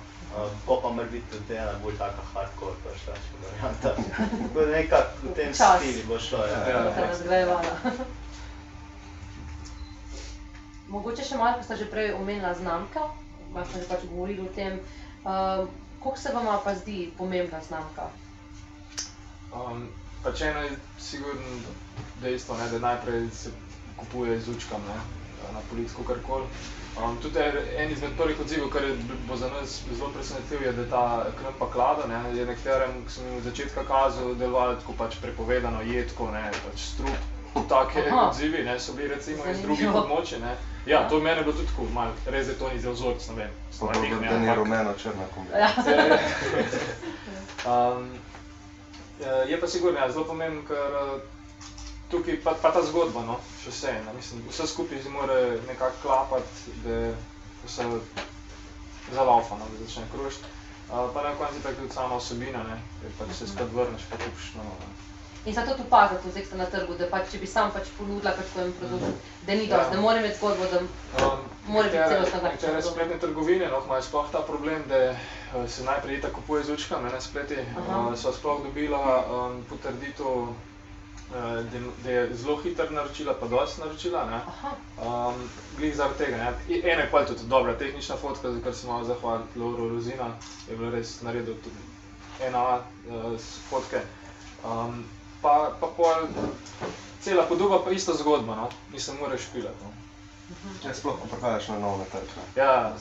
[0.66, 3.94] Ko pa mora biti tudi ena bolj taka hardcore, pač tačka varianta.
[3.94, 5.80] Tako da nekako v tem Čas.
[5.80, 6.58] stili bo šlo, ja.
[6.68, 6.94] Ja.
[6.94, 7.72] Se razgrajevala.
[10.88, 13.08] Mogoče še malo, ko ste že prej omenila znamka,
[13.52, 14.78] malo smo že pač govorili o tem.
[15.24, 15.66] Um,
[15.98, 18.10] koliko se vam pa zdi pomembna znamka?
[19.50, 19.88] Um,
[20.22, 21.74] pač eno je sigurno
[22.22, 23.50] dejstvo, ne, da najprej se
[23.96, 25.00] kupuje z učkam ne,
[25.52, 26.44] na polici, karkoli.
[26.96, 28.94] Um, tudi en en izmed prvih odzivov, kar je,
[29.28, 31.02] bo za nas zelo presenetljiv, je, da ta
[31.38, 35.82] krmpa klada, ne, je nekaterem, ki sem jim od začetka kazal, delovalo tako pač prepovedano,
[35.82, 37.32] jedko, ne, pač strup.
[37.68, 38.28] Take Aha.
[38.30, 40.02] odzivi ne, so bili recimo iz drugih Zanimivo.
[40.04, 40.38] območij.
[40.40, 40.56] Ne.
[40.86, 43.50] Ja, to mene bilo tudi tako, malo, res je to ni za vzorec, ne vem.
[43.80, 45.96] Podobno, ne, da ni ampak- rumeno-črna kombinacija.
[45.96, 46.18] Ja.
[47.66, 48.10] Um,
[49.20, 51.20] eh, je pa sigurno, ja, zelo pomembno, ker eh,
[52.08, 55.34] tukaj pa, pa ta zgodba, no, še vse, ne, mislim, vse skupaj se mora
[55.66, 57.00] nekako klapati, da
[57.64, 57.86] vse
[59.12, 60.44] zalaufa, no, da začne krušiti.
[60.86, 64.02] Uh, pa na koncu je tako tudi sama osebina, ne, ker pač se spet vrneš,
[64.06, 64.76] pa kupiš novo.
[64.80, 64.92] ne.
[65.44, 68.32] In zato tudi opazite, zdaj ste na trgu, da pač, če bi sam pač ponudila
[68.32, 69.76] pač svoj produkt, da ni Ja.
[69.76, 70.80] dosti, da mora imeti zgodbo, da
[71.16, 72.90] Um, Mora biti celostna takšna Nekatere zgodba.
[72.90, 75.18] spletne trgovine no, imajo sploh ta problem, da eh,
[75.68, 77.58] se najprej itak kupuje z učkami na spleti.
[77.76, 80.48] Uh, so sploh dobila um, potrditev, uh,
[81.32, 81.62] da,
[82.04, 84.40] da je zelo hiter naročila, pa dosti naročila.
[85.02, 86.36] Um, glih zaradi tega.
[86.36, 86.52] Ne.
[86.68, 90.30] I- Ena je pa tudi dobra tehnična fotka, za kar se malo zahvaliti Lauro Rozina,
[90.70, 91.76] je bilo res naredil tudi
[92.40, 94.00] ena uh, fotke.
[94.64, 95.04] Um,
[95.42, 96.28] pa, pa pol,
[97.22, 98.68] cela podoba pa ista zgodba, no.
[98.92, 99.84] mislim, moraš špilati.
[99.84, 99.90] No.
[100.84, 102.22] Ja, sploh, ko prihajaš na nov trg.
[102.36, 102.62] ne.
[102.62, 102.92] Ja,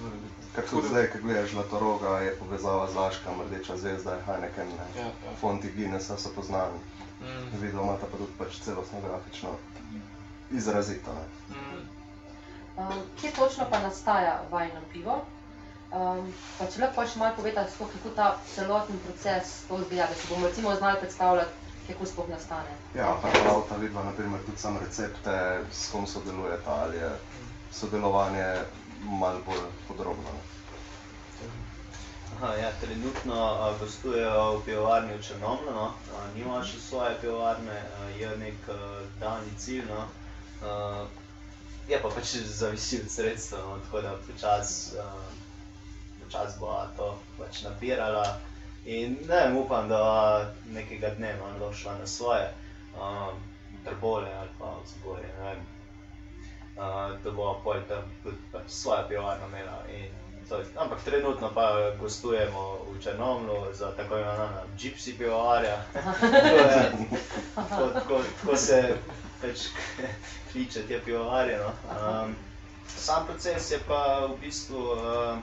[0.00, 0.33] mora biti.
[0.54, 4.86] Ker tudi zdaj, ko gledaš Zlatoroga, je povezava z Laškom, Rdeča zvezda, Heineken, ne.
[5.00, 5.32] Ja, ja.
[5.40, 6.78] Fonti Guinnessa so poznani.
[7.20, 9.56] Mm, Video imata pa tudi pač celostno grafično
[10.50, 11.10] izrazito.
[11.12, 11.56] Ne.
[11.56, 11.88] mm.
[12.76, 15.24] um, kje točno pa nastaja vajno pivo?
[15.94, 20.16] Um, pa če lahko še malo poveta, sploh, kako ta celoten proces to izgleda, da
[20.18, 21.50] si bomo recimo znali predstavljati,
[21.88, 22.72] kako sploh nastane.
[22.94, 25.36] Ja, pa prav ta vidva, naprimer, tudi sam recepte,
[25.70, 27.10] s kom sodelujeta, ali je
[27.74, 28.48] sodelovanje
[29.04, 30.34] malo bolj podrobno.
[32.36, 35.92] Aha, ja, trenutno a, gostujejo v pivovarni v Črnomlju, no.
[36.34, 38.78] Nimajo še svoje pivovarne, a, je nek a,
[39.20, 39.86] daljni cilj.
[39.90, 40.08] No.
[40.62, 41.06] A,
[41.88, 44.96] je pa pač zavisi od sredstev, no, tako da počasi
[46.24, 48.40] počas bo to pač nabirala.
[48.84, 52.50] In ne vem, upam, da nekega dne no, bo šla na svoje
[52.96, 53.38] um,
[53.84, 55.30] trbole ali pa vzgorje.
[56.76, 56.82] Uh,
[57.24, 58.02] da bo pol tam
[58.52, 59.46] pač svojo pivovarno
[60.58, 65.76] je- Ampak trenutno pa gostujemo v Črnomlu za tako imenovana gypsy pivovarja.
[67.54, 68.96] Tako tako, tako, se
[69.40, 69.58] pač
[70.52, 71.58] kliče te pivovarje.
[71.58, 71.70] No.
[71.90, 72.36] Um,
[72.88, 75.42] sam proces je pa v bistvu um,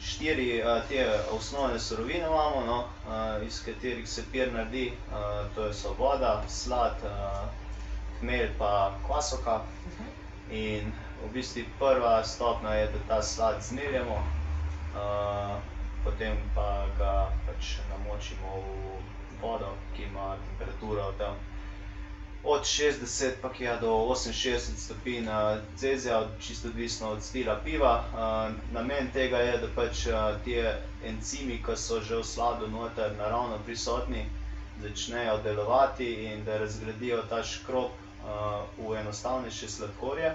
[0.00, 1.02] štiri uh, te
[1.32, 4.92] osnovne surovine imamo, no, uh, iz katerih se pir naredi.
[5.08, 7.48] Uh, to je voda, slad, uh,
[8.20, 8.72] hmelj pa
[9.06, 9.60] kvasoka.
[10.50, 10.92] In
[11.24, 15.58] v bistvu prva stopnja je, da ta slad zmeljemo, uh,
[16.04, 17.12] potem pa ga
[17.46, 18.96] pač namočimo v
[19.42, 21.36] vodo, ki ima temperaturo tam
[22.44, 25.26] od 60 pa kje do 68 stopinj
[25.76, 28.04] Celzija, čisto odvisno od stila piva.
[28.72, 30.06] Namen tega je, da pač
[30.44, 30.54] ti
[31.04, 34.24] encimi, ki so že v sladu noter naravno prisotni,
[34.82, 37.90] začnejo delovati in da razgradijo ta škrob
[38.28, 40.34] uh, v enostavnejše sladkorje,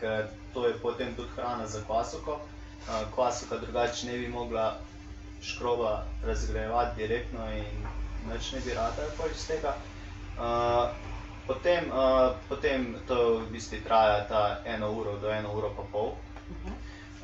[0.00, 2.32] ker to je potem tudi hrana za kvasoko.
[2.88, 4.76] Uh, kvasoka drugače ne bi mogla
[5.42, 5.92] škroba
[6.24, 7.86] razgrajevati direktno in
[8.32, 9.74] nič ne bi rada iz tega.
[10.38, 10.90] Uh,
[11.46, 16.12] potem, uh, potem to v bistvu traja ta eno uro do eno uro pa pol.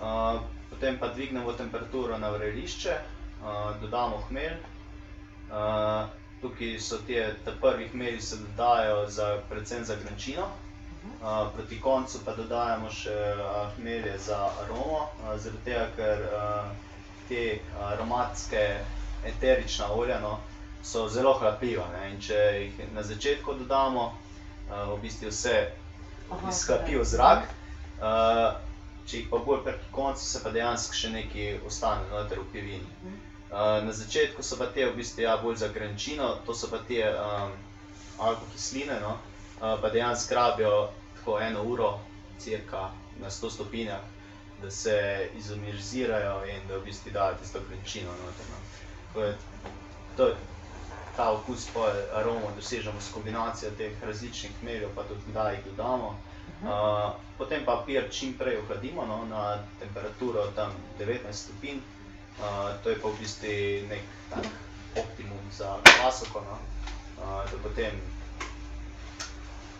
[0.00, 2.94] Uh, potem pa dvignemo temperaturo na vrelišče,
[3.42, 4.56] uh, dodamo hmelj.
[5.50, 10.48] Uh, tukaj so te, te prvi hmelji se dodajo za, predvsem za grančino.
[11.04, 16.70] Uh, proti koncu pa dodajamo še uh, hmelje za aromo, uh, zaradi tega, ker uh,
[17.28, 17.42] te
[17.90, 18.62] aromatske
[19.28, 20.38] eterična olja no,
[20.82, 21.84] so zelo hlapljiva.
[21.96, 22.10] Ne?
[22.12, 25.56] In če jih na začetku dodamo, uh, v bistvu vse
[26.30, 27.52] Aha, izhlapi v zrak.
[28.00, 28.56] Uh,
[29.04, 33.16] če jih pa bolj proti koncu, se pa dejansko še nekaj ostane noter v pivini.
[33.50, 36.78] Uh, na začetku so pa te v bistvu ja, bolj za grančino, to so pa
[36.78, 37.52] te um,
[38.18, 39.18] alkohokisline, no?
[39.60, 42.00] uh, pa dejansko rabijo tako eno uro,
[42.38, 44.00] cirka na 100 stopinjah,
[44.62, 44.96] da se
[45.36, 48.46] izomerizirajo in da v bistvu dajo tisto grančino noter.
[48.50, 48.58] No?
[49.08, 49.36] Tako je-
[50.16, 50.34] To je
[51.16, 56.16] ta okus, pa aromo dosežemo s kombinacijo teh različnih hmeljev, pa tudi kdaj jih dodamo.
[56.62, 56.70] Uh,
[57.38, 61.80] potem pa pir čim prej ohladimo no, na temperaturo tam 19 stopinj.
[62.40, 64.46] Uh, to je pa v bistvu nek tak
[64.98, 66.58] optimum za klasiko, no.
[67.22, 67.94] uh, da potem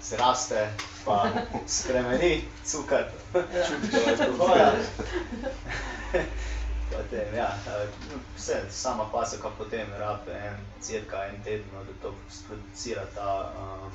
[0.01, 0.71] se raste,
[1.05, 1.29] pa
[1.67, 4.73] spremeni cukor, čutiš alkohola.
[6.95, 7.59] Potem, ja,
[8.37, 13.91] vse, sama paseka potem rabi en, cirka en teden, no, da to sproducira ta uh,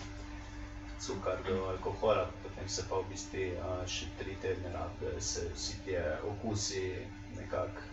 [0.99, 5.47] cukor do alkohola, potem se pa v bistvu uh, še tri tedne rabi, da se
[5.55, 5.95] vsi ti
[6.27, 7.88] okusi nekako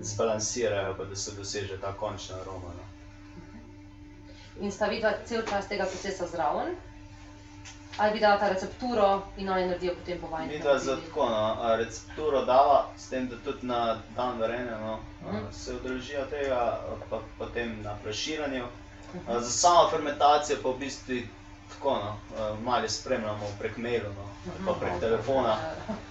[0.00, 2.70] zbalansirajo, pa da se doseže ta končna aroma.
[2.70, 2.84] No.
[4.60, 6.74] In sta vidva cel čas tega procesa zraven?
[7.98, 10.48] Ali bi dala ta recepturo in oni naredijo potem po vajni?
[10.48, 11.42] Mi da za tako no,
[11.76, 13.80] recepturo dava, s tem, da tudi na
[14.16, 15.52] dan varenja no, Mhm.
[15.52, 18.64] se udeležijo tega, pa potem na flaširanju.
[19.28, 21.14] A, Za samo fermentacijo pa v bistvu
[21.70, 25.56] tako, no, a, malo spremljamo prek maila, no, ali pa prek telefona.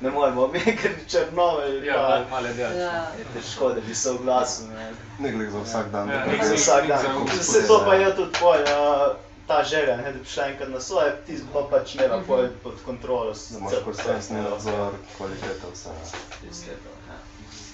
[0.02, 2.80] Ne moremo, mi ker črnove, Ja, malo- delati.
[2.80, 3.08] Ja.
[3.18, 4.68] je težko, da bi se oglasil.
[4.68, 4.92] ne.
[5.20, 6.10] Ne glede za vsak dan.
[6.10, 6.48] Ja, da ne pride.
[6.48, 7.02] za vsak dan.
[7.02, 9.14] za okus Se to pa je tudi pol, a,
[9.48, 12.74] ta želja, ne, da bi šla enkrat na svoje, ti pa pač imela pol pod
[12.86, 13.36] kontrolo.
[13.36, 14.42] s Da imaš cel konstantni proces, ne.
[14.42, 15.90] nadzor, kvalitete vse.
[15.90, 16.06] ne.
[16.42, 17.18] Čisto je to, ja.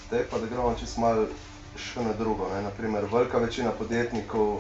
[0.08, 1.28] Zdaj pa da gremo čist malo
[1.78, 2.50] še na drugo.
[2.50, 2.62] Ne?
[2.62, 4.60] Naprimer, velika večina podjetnikov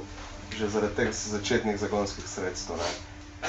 [0.51, 2.83] že zaradi teh začetnih zagonskih sredstev ne?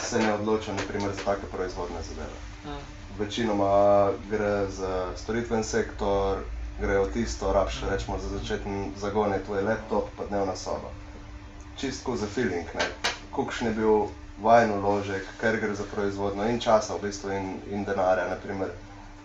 [0.02, 2.38] Se ne odloča naprimer, za take proizvodne zadeve.
[2.64, 2.82] Mm.
[3.18, 6.38] Večinoma gre za storitven sektor,
[6.80, 10.90] gre v tisto, rabš rečemo za začetni zagon je tvoj laptop, pa dnevna soba.
[11.76, 12.86] Čistko za feeling, ne.
[13.36, 14.08] Kakšen je bil
[14.42, 18.72] vajen vložek, ker gre za proizvodno in časa v bistvu in, in denarja, naprimer,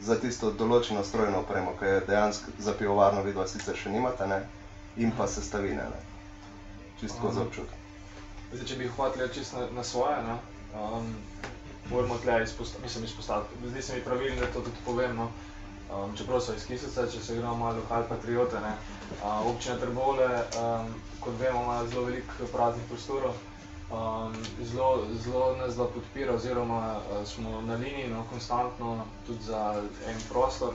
[0.01, 4.39] za tisto določeno strojno opremo, ki je dejansko za pivovarno vidva sicer še nimate, ne,
[4.97, 5.99] in pa sestavine, ne.
[6.99, 7.77] Čistko za občutek.
[8.51, 10.39] Zdaj, če bi hoteli čisto na, na svoje, ne,
[10.75, 11.15] um,
[11.91, 13.67] moramo tle izpostaviti, mislim, izpostaviti.
[13.67, 15.15] Zdi se mi pravilno, da to tudi povem.
[15.15, 15.31] No.
[15.91, 18.75] Um, čeprav so iz Kisice, če se gremo malo lokal patriote, ne.
[19.23, 20.27] Uh, občina Trbole,
[20.61, 23.35] um, kot vemo, ima zelo veliko praznih prostorov.
[23.91, 29.83] Um, zelo, zelo nas da podpira, oziroma uh, smo na liniji, no, konstantno tudi za
[30.07, 30.73] en prostor.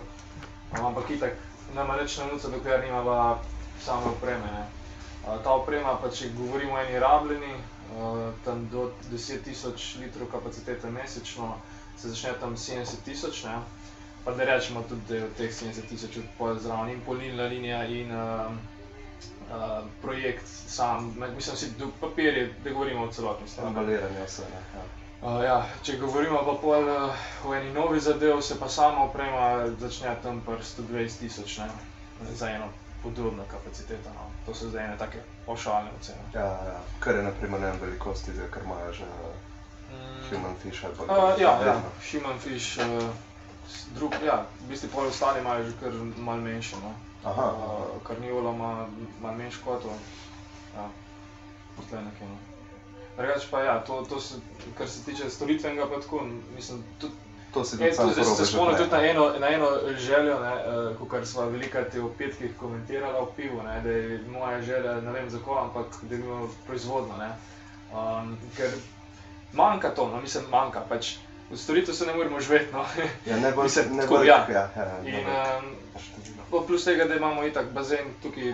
[0.76, 1.32] Um, ampak itak,
[1.74, 3.38] nama nič ne nuca, dokler nimava
[3.80, 4.52] same opreme.
[4.52, 4.66] Ne.
[5.24, 7.56] Uh, ta oprema, pa če govorimo o eni rabljeni,
[8.44, 11.56] tam do 10 tisoč litrov kapacitete mesečno,
[11.98, 13.44] se začne tam 70 tisoč.
[14.24, 16.18] Pa da rečemo tudi, da je od teh 70 tisoč
[16.58, 18.50] zraven in polnilna linija in uh,
[19.50, 23.68] uh, projekt sam, mislim, vsi do papirje, da govorimo o celotni stvari.
[23.68, 24.82] Embaliranje vse, ne.
[25.22, 27.14] Uh, ja, če govorimo pa pol uh,
[27.46, 31.70] o eni novi zadevi, se pa sama oprema začne tam pri 120 tisoč ne,
[32.34, 32.66] za eno
[33.06, 34.10] podobno kapaciteto.
[34.14, 34.26] No.
[34.46, 36.24] To so zdaj ene take ošalne ocene.
[36.34, 36.78] Ja, ja.
[37.00, 39.06] Kar je naprimer ne vem, velikosti, zdaj, kar imajo že
[39.86, 40.28] Mm.
[40.30, 41.74] human fish ali pa Uh, ja, ja,
[42.12, 43.04] human fish, uh,
[43.94, 46.76] drug, ja, v bistvu pol ostali imajo že kar malo manjše.
[46.82, 46.90] No.
[47.24, 48.86] Aha, Uh, Karniola ima
[49.22, 49.94] malo manjš kotov.
[50.76, 50.88] Ja,
[51.76, 52.26] tukaj nekje.
[52.26, 52.36] No.
[53.16, 54.34] Drugač pa ja, to, to se,
[54.78, 57.14] kar se tiče storitvenega pa tako, mislim, tudi
[57.56, 60.54] to si E, tudi sam sem se že tudi na eno, na eno željo, ne,
[61.00, 65.12] uh, kar smo velikrat v petkih komentirali v pivu, ne, da je moja želja, ne
[65.12, 67.16] vem zakaj, ampak da imel proizvodno.
[67.16, 67.30] Ne,
[67.92, 68.70] um, ker
[69.52, 70.84] manjka to, no, mislim, manjka.
[70.88, 71.16] Pač,
[71.50, 72.72] v storitev se ne moremo živeti.
[72.72, 72.84] No.
[73.26, 74.46] Ja, ne bolj, Mislim, ne tako, bolj, ja.
[74.52, 75.24] ja, ja, ne In,
[76.52, 78.52] um, plus tega, da imamo itak bazen tukaj,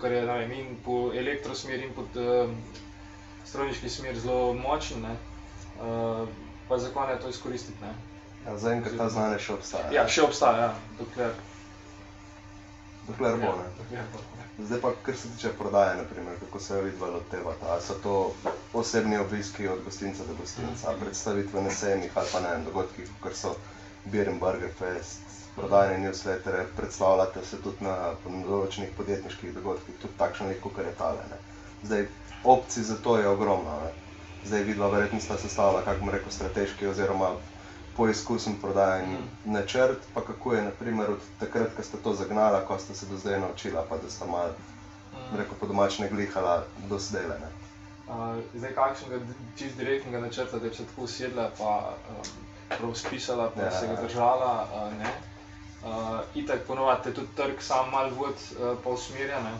[0.00, 2.54] kar je vem, in po elektrosmeri, in po um,
[3.44, 5.02] strojniški smeri zelo močen.
[5.02, 5.16] Ne,
[5.82, 6.28] uh,
[6.68, 7.84] pa za konec to izkoristiti.
[7.84, 7.94] Ne.
[8.46, 9.92] Ja, Zaenkrat ta znanje še obstaja.
[9.92, 11.32] Ja, še obstaja, ja, dokler,
[13.08, 13.68] Dokler bo, ja, ne.
[13.78, 14.20] dokler bo.
[14.38, 14.44] ja.
[14.60, 17.66] Zdaj pa, kar se tiče prodaje, naprimer, kako se jo vidva lotevata.
[17.68, 18.14] Ali so to
[18.74, 23.36] osebni obiski od gostinca do gostinca, predstavitve na sejmih ali pa ne vem, dogodkih, kot
[23.36, 23.54] so
[24.04, 25.20] Beer and Burger Fest,
[25.56, 31.24] prodajne newslettere, predstavljate se tudi na določenih podjetniških dogodkih, tudi takšno lik, kot je tale.
[31.30, 31.38] Ne.
[31.82, 32.06] Zdaj,
[32.46, 33.78] opcij za to je ogromno.
[33.84, 34.07] Ne.
[34.48, 37.30] Zdaj vidva verjetno sta sestavila, kako bom rekel, strateški oziroma
[37.96, 39.52] poizkusen prodajni Mhm.
[39.52, 43.16] načrt, pa kako je naprimer od takrat, ko ste to zagnala, ko ste se do
[43.16, 44.54] zdaj naučila, pa da ste malo,
[45.36, 46.54] rekel po domačne glihala
[46.88, 47.26] do zdaj.
[48.08, 48.14] Uh,
[48.54, 49.20] zdaj, kakšnega
[49.58, 51.72] čist direktnega načrta, da bi se tako usedla, pa
[52.08, 52.22] um,
[52.70, 53.70] prav spisala, pa Ja.
[53.70, 55.10] se ga držala, uh, ne.
[55.84, 55.90] Uh,
[56.34, 59.52] itak ponovadi tudi trg sam mal vod, uh, pa usmerja, ne.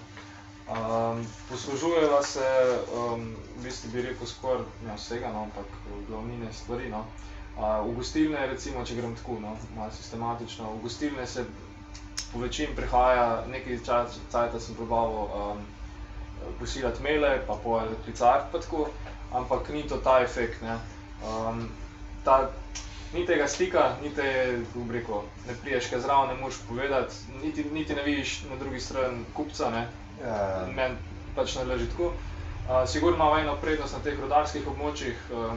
[0.68, 2.44] Um, poslužujeva se,
[2.92, 5.64] um, v bistvu bi rekel, skoraj ne vsega, no, ampak
[6.08, 6.90] glavnine stvari.
[6.92, 7.06] No.
[7.56, 11.46] Uh, v gostilne, recimo, če grem tako, no, malo sistematično, v gostilne se
[12.32, 15.62] po večini prihaja, nekaj časa sem probaval um,
[16.60, 18.90] pošiljati maile, pa po klicati, pa tako,
[19.32, 20.60] ampak ni to ta efekt.
[20.62, 20.76] Ne.
[21.24, 21.64] Um,
[22.24, 22.50] ta,
[23.14, 27.64] ni tega stika, ni te, kako rekel, ne priješ kaj zraven, ne moreš povedati, niti,
[27.72, 29.70] niti ne vidiš na drugi strani kupca.
[29.70, 29.86] Ne.
[30.24, 30.96] Ja, Meni
[31.36, 32.12] pač ne leži tako.
[32.68, 35.52] Uh, sigurno imamo eno prednost na teh rodarskih območjih, uh,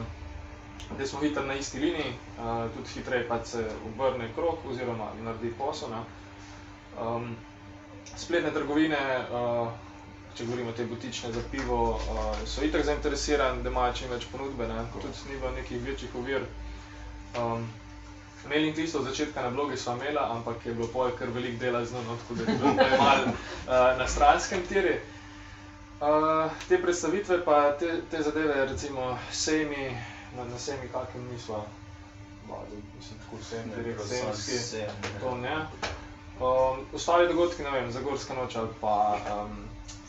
[0.98, 5.52] da smo hitro na isti liniji, uh, tudi hitreje pač se obrne krok oziroma naredi
[5.58, 5.90] posel.
[5.90, 6.02] ne.
[7.02, 7.34] Um,
[8.16, 9.00] spletne trgovine,
[9.32, 9.68] uh,
[10.34, 14.68] če govorimo te butične za pivo, uh, so itak zainteresirani, da imajo čim več ponudbe,
[14.68, 14.86] ne.
[14.94, 16.48] tudi ni bilo nekih večjih ovir.
[17.40, 17.68] Um,
[18.48, 21.84] Mailing list od začetka na blogu smo imeli, ampak je bilo pol kar velik dela
[21.84, 25.00] z nami, no, tako da je bilo to malo uh, na stranskem tiri.
[26.00, 29.96] Uh, te predstavitve, pa te, te zadeve, recimo sejmi,
[30.36, 31.64] na, na sejmi kakem nismo,
[32.48, 34.82] bali, mislim, tako sejem, direkt sejemski,
[35.20, 35.56] to ne.
[36.40, 39.56] Um, ostali dogodki, ne vem, Zagorska noč ali pa, um,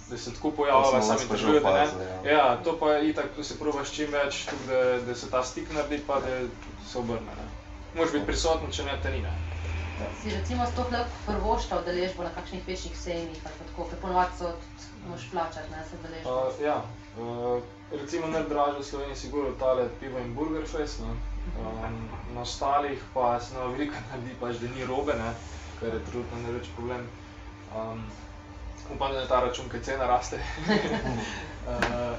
[0.10, 1.84] da se tako pojavlja, smo sami vas pa že intervjujete, ne.
[1.84, 2.32] opazili, ja.
[2.32, 5.44] Ja, to pa je itak, tu se probaš čim več, tako da, da se ta
[5.44, 6.40] stik naredi, pa da
[6.92, 7.38] se obrne.
[7.38, 7.53] Ne.
[7.96, 9.22] Moraš biti prisoten, če ne, te ni.
[9.22, 9.34] Ne.
[10.22, 14.54] Si recimo sploh lahko prvošta udeležbo na kakšnih večjih sejmih tako, ker ponovadi so
[15.10, 16.34] moš plačati, ne, za udeležbo.
[16.34, 16.80] Uh, ja,
[17.18, 21.06] uh, recimo najdražje v Sloveniji je sigurno tale pivo in burger fest.
[21.06, 21.14] Ne.
[21.60, 25.34] Um, na ostalih pa se nam veliko naredi, pač, da ni robe, ne,
[25.80, 27.08] kar je trenutno največji problem.
[27.76, 28.06] Um,
[28.96, 30.40] upam, da ne ta račun, kaj cena raste.
[31.70, 32.16] uh,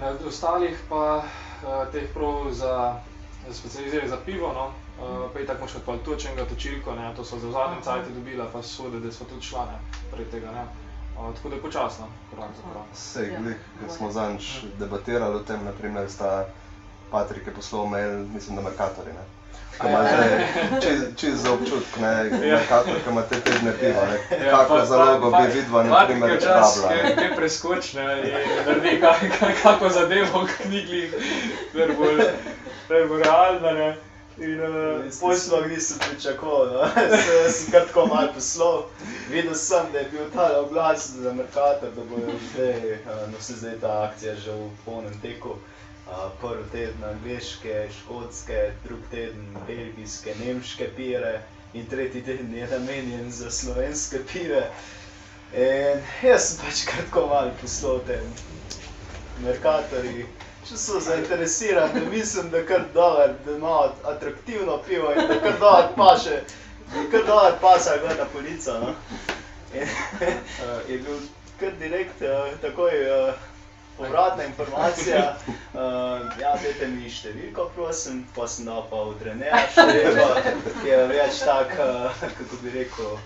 [0.00, 2.74] na ostalih pa uh, teh prav za,
[3.46, 4.66] za specializiranih za pivo, no,
[4.98, 7.84] uh, pa je tako moč kot paltočenega točilko, ne, to so za zadnjem Aha.
[7.84, 9.78] cajtu dobila, pa sode, da so tudi člane
[10.10, 10.50] pred tega.
[10.52, 10.64] Ne.
[11.18, 12.86] Uh, tako da je počasno, korak za korak.
[12.94, 14.14] Sej, Ja, glih, ko smo bolje.
[14.14, 16.46] zadnjič debatirali o tem, naprimer, sta
[17.10, 19.12] Patrik je poslal mail, mislim, da Merkatorji.
[19.12, 19.24] ne.
[19.78, 19.90] Ko ja.
[19.90, 20.46] imate
[20.82, 22.56] čez, čez za občutek, ne, Ja.
[22.56, 24.18] Merkator, ko imate tedne piva, ne.
[24.38, 27.02] Ja, Kako pa- zalogo pa- bi vidva, pa- naprimer, Patrik je včasih rabila.
[27.04, 31.10] kaj- Kaj preskočne in naredi kak- kak- kako zadevo v knjigi,
[31.72, 31.88] kar
[32.88, 33.72] bo, kar bo realna.
[33.72, 33.96] Ne.
[34.38, 36.88] In, uh, Poj sploh nisem pričakoval, no.
[37.26, 38.84] sem, sem kar tako malo poslal.
[39.30, 43.56] Videl sem, da je bil ta oglas za Merkator, da bojo zdaj, eh, no se
[43.58, 45.58] zdaj ta akcija že v polnem teku.
[46.08, 51.42] Uh, prvi teden angliške, škotske, drugi teden belgijske, nemške pire
[51.74, 54.70] in tretji teden je namenjen za slovenske pire.
[55.52, 58.32] In jaz sem pač kar tako malo poslal tem
[59.44, 60.26] Merkatorji.
[60.68, 65.88] Če so zainteresirani, mislim, da kar dolar, da ima atraktivno pivo in da kar dolar
[65.96, 66.42] paše,
[66.94, 68.78] da kar dolar pasa gleda polica.
[68.78, 68.94] No?
[69.74, 70.28] In, uh,
[70.88, 71.18] je bil
[71.60, 72.28] kar direkt, uh,
[72.60, 73.34] takoj uh,
[73.96, 75.36] povratna informacija.
[75.46, 75.80] Uh,
[76.40, 80.28] ja, dajte mi številko, prosim, pa sem dal pa v trenerja številko,
[80.82, 83.16] ki je več tak, uh, kako bi rekel,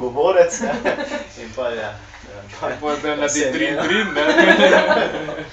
[0.00, 0.60] govorec.
[0.60, 0.96] Ne?
[1.44, 1.92] In pa ja.
[1.92, 5.44] ja, pa- Pa da naredi se dream, ne- dream, ne.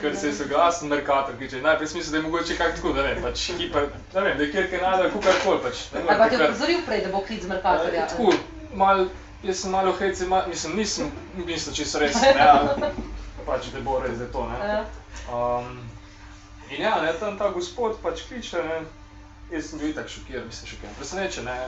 [0.00, 3.02] Ker se je soglasen Merkator, ki če najprej smisel, da je mogoče kak tako, da
[3.02, 5.84] ne, pač hiper, ne vem, da je kjer kaj najde, kukar koli pač.
[5.94, 8.02] Ali pa te biti kar- opozoril prej, da bo klic z Merkatorja?
[8.02, 8.32] Eh, Tako,
[8.74, 9.06] mal,
[9.42, 12.90] jaz sem malo hecen, mal, mislim, nisem mislil čisto res, ne, ali
[13.46, 14.84] pač da bo res, da je to, ne.
[15.30, 15.70] Um,
[16.70, 18.82] in ja, ne, tam ta gospod pač kliče, ne,
[19.54, 21.58] jaz sem bil itak šokiran, mislim šokiran, presenečen, ne.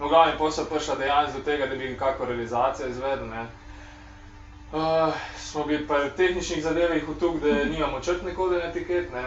[0.00, 3.44] No, v glavnem posel prišla dejansko do tega, da bi kako realizacijo izvedel, ne.
[4.72, 9.12] Uh, smo bili pa v tehničnih zadevah v tuk, da nimamo črtne kode na etiket,
[9.12, 9.22] ne.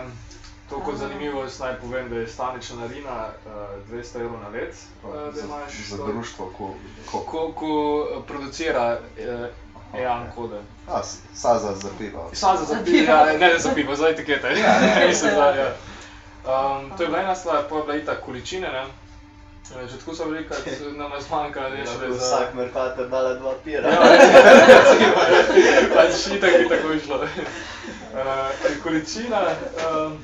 [0.65, 0.97] To kot Aha.
[0.99, 3.51] zanimivost naj povem, da je stanična narina uh,
[3.91, 5.73] 200 evrov na let, uh, da Za, imaš.
[5.89, 6.07] za to.
[6.07, 6.73] društvo, ko,
[7.05, 7.71] ko, Ko, ko
[8.27, 9.45] producira uh,
[9.95, 10.59] EAN kode.
[10.87, 11.01] a,
[11.33, 12.29] saza za pivo.
[12.33, 14.47] Sad za Za pivo, ja, ne za pivo, za etikete.
[14.49, 14.73] Ja,
[15.07, 15.75] Mislim, za, ja.
[16.43, 18.67] um, to je bila ena stvar, pa je bila itak količine.
[18.69, 18.83] Ne?
[19.73, 20.55] Eh, Že tako so velika,
[20.97, 22.25] nam je zmanjkalo Lahko nekaj za...
[22.25, 23.89] Vsak Merkator dala dva pira.
[23.89, 25.95] Ja, recimo, ja.
[25.95, 27.17] pač itak bi tako išlo.
[27.17, 29.41] Uh, količina,
[29.89, 30.19] um,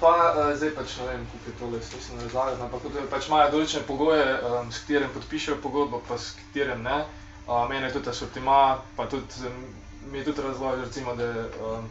[0.00, 3.28] pa uh, zdaj pač ne vem, kako je tole smiselno razlagati, ampak to je pač
[3.28, 7.02] imajo določene pogoje, um, s katerim podpišejo pogodbo, pa s katerim ne.
[7.48, 9.50] Uh, meni je tudi asortima, pa tudi
[10.12, 11.26] mi je tudi razlog, recimo, da
[11.58, 11.90] um,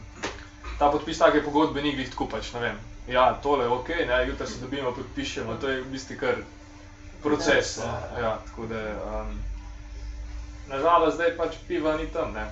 [0.79, 2.92] ta podpis take pogodbe ni glih tako pač, ne vem.
[3.07, 6.35] Ja, tole je ok, ne, jutri se dobimo, podpišemo, to je v bistvu kar
[7.23, 7.77] proces.
[7.77, 8.21] No.
[8.21, 9.39] Ja, tako da, um,
[10.67, 12.33] nažalost, zdaj pač piva ni tam.
[12.33, 12.51] Ne.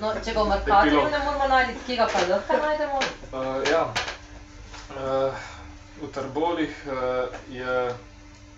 [0.00, 2.98] No, če ga v Merkatorju ne moramo najti, kje ga pa lahko najdemo?
[3.32, 3.82] Uh, ja.
[4.92, 5.46] uh,
[6.02, 7.76] v Trbolih uh, je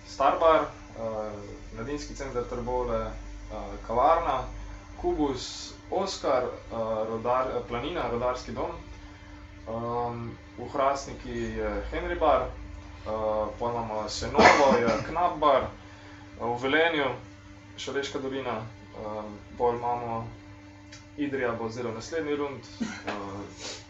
[0.07, 0.67] Starbar,
[0.99, 1.31] uh,
[1.77, 4.43] mladinski center Trbole, uh, kavarna,
[4.99, 8.75] Kubus, Oskar, uh, rodar, Planina, rodarski dom.
[9.69, 11.29] Um, v Hrastniki
[11.61, 15.69] je Henry Bar, uh, pa imamo Senovo, je Knapbar,
[16.41, 17.05] v Velenju,
[17.77, 18.65] Šaleška dolina,
[18.97, 20.27] um, pol imamo
[21.17, 22.87] Idrija, bo zelo naslednji rund, uh,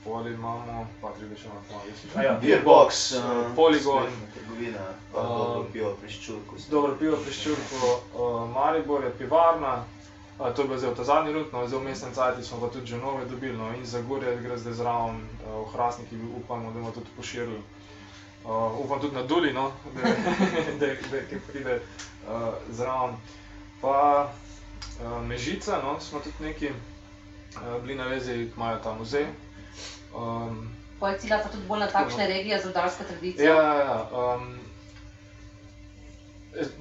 [0.04, 2.26] pol imamo, pa tri še imamo, malo več.
[2.26, 4.12] Ja, Beerbox, uh, Poligon.
[4.36, 6.56] trgovina, Uh, dobro pivo pri ščurku.
[6.70, 9.72] Dobro pivo pri Ščurku, uh, Maribor je pivarna,
[10.40, 12.68] uh, to je bil zdaj ta zadnji rund, no, zdaj v mestnem cajti smo pa
[12.74, 16.72] tudi že nove dobili, no, in za Gorje gre zdaj zraven, uh, v Hrastniki upamo,
[16.72, 17.62] da bomo tudi poširili.
[18.46, 20.02] Uh, upam tudi na Duli, no, da,
[20.80, 21.82] da, da ki pride
[22.28, 23.16] uh, zraven.
[23.82, 24.30] Pa
[25.04, 29.28] uh, Mežica, no, smo tudi neki uh, bili na vezi, imajo ta muzej.
[30.16, 33.54] Um, Pol ciljata tudi bolj na takšne regije z rudarsko tradicijo.
[33.54, 34.34] Ja, ja, ja.
[34.36, 34.60] Um,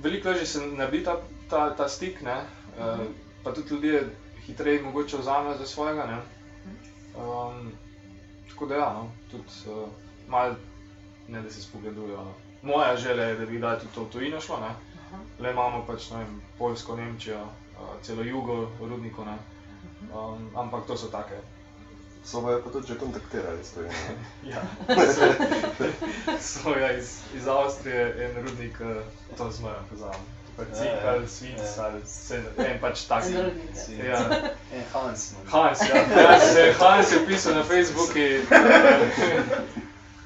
[0.02, 1.16] veliko lažje se naredi ta,
[1.50, 2.40] ta, ta stik, ne?
[2.78, 2.98] Uh,
[3.48, 4.08] pa tudi ljudje
[4.46, 6.06] hitreje mogoče vzamejo za svojega.
[6.06, 6.18] Ne?
[7.22, 7.72] Um,
[8.48, 9.88] tako da, ja, no, tudi uh,
[10.28, 10.54] malo
[11.28, 12.16] ne da se spogledujejo.
[12.16, 12.32] No.
[12.62, 14.60] Moja želja je, da bi kdaj tudi to tujino šlo.
[14.60, 14.74] Ne?
[15.40, 19.24] Le imamo pač ne vem, Poljsko, Nemčijo, uh, celo jugo, rudniko.
[19.24, 19.38] Ne?
[20.14, 21.40] Um, ampak to so take.
[22.24, 23.92] So bojo pa tudi že kontaktirali s tujino.
[24.52, 24.62] Ja,
[26.40, 28.96] so ja iz, iz Avstrije en rudnik, uh,
[29.38, 30.37] to zmeraj poznam.
[30.64, 33.24] Cik ja, ali Svic ali vse, en pač tak.
[33.30, 33.44] Ja.
[34.04, 34.18] Ja.
[34.72, 35.32] En Hans.
[35.32, 35.50] no.
[35.50, 35.96] Hans, ja.
[35.96, 38.18] ja se, Hans je pisal na Facebooku.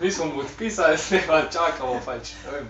[0.01, 2.69] Mi smo mu odpisali, zdaj pa čakamo, pač, ne vem,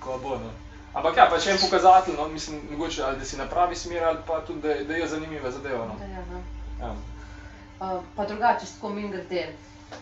[0.00, 0.38] ko bo.
[0.38, 0.50] No.
[0.92, 4.18] Ampak ja, pač en pokazatelj, no, mislim, mogoče, ali da si na pravi smeri, ali
[4.26, 5.86] pa tudi, da, da je zanimiva zadeva.
[5.86, 5.94] No.
[5.98, 6.42] Da, ja, no.
[6.80, 6.94] Ja.
[7.80, 9.52] Uh, pa drugače, tako min grede.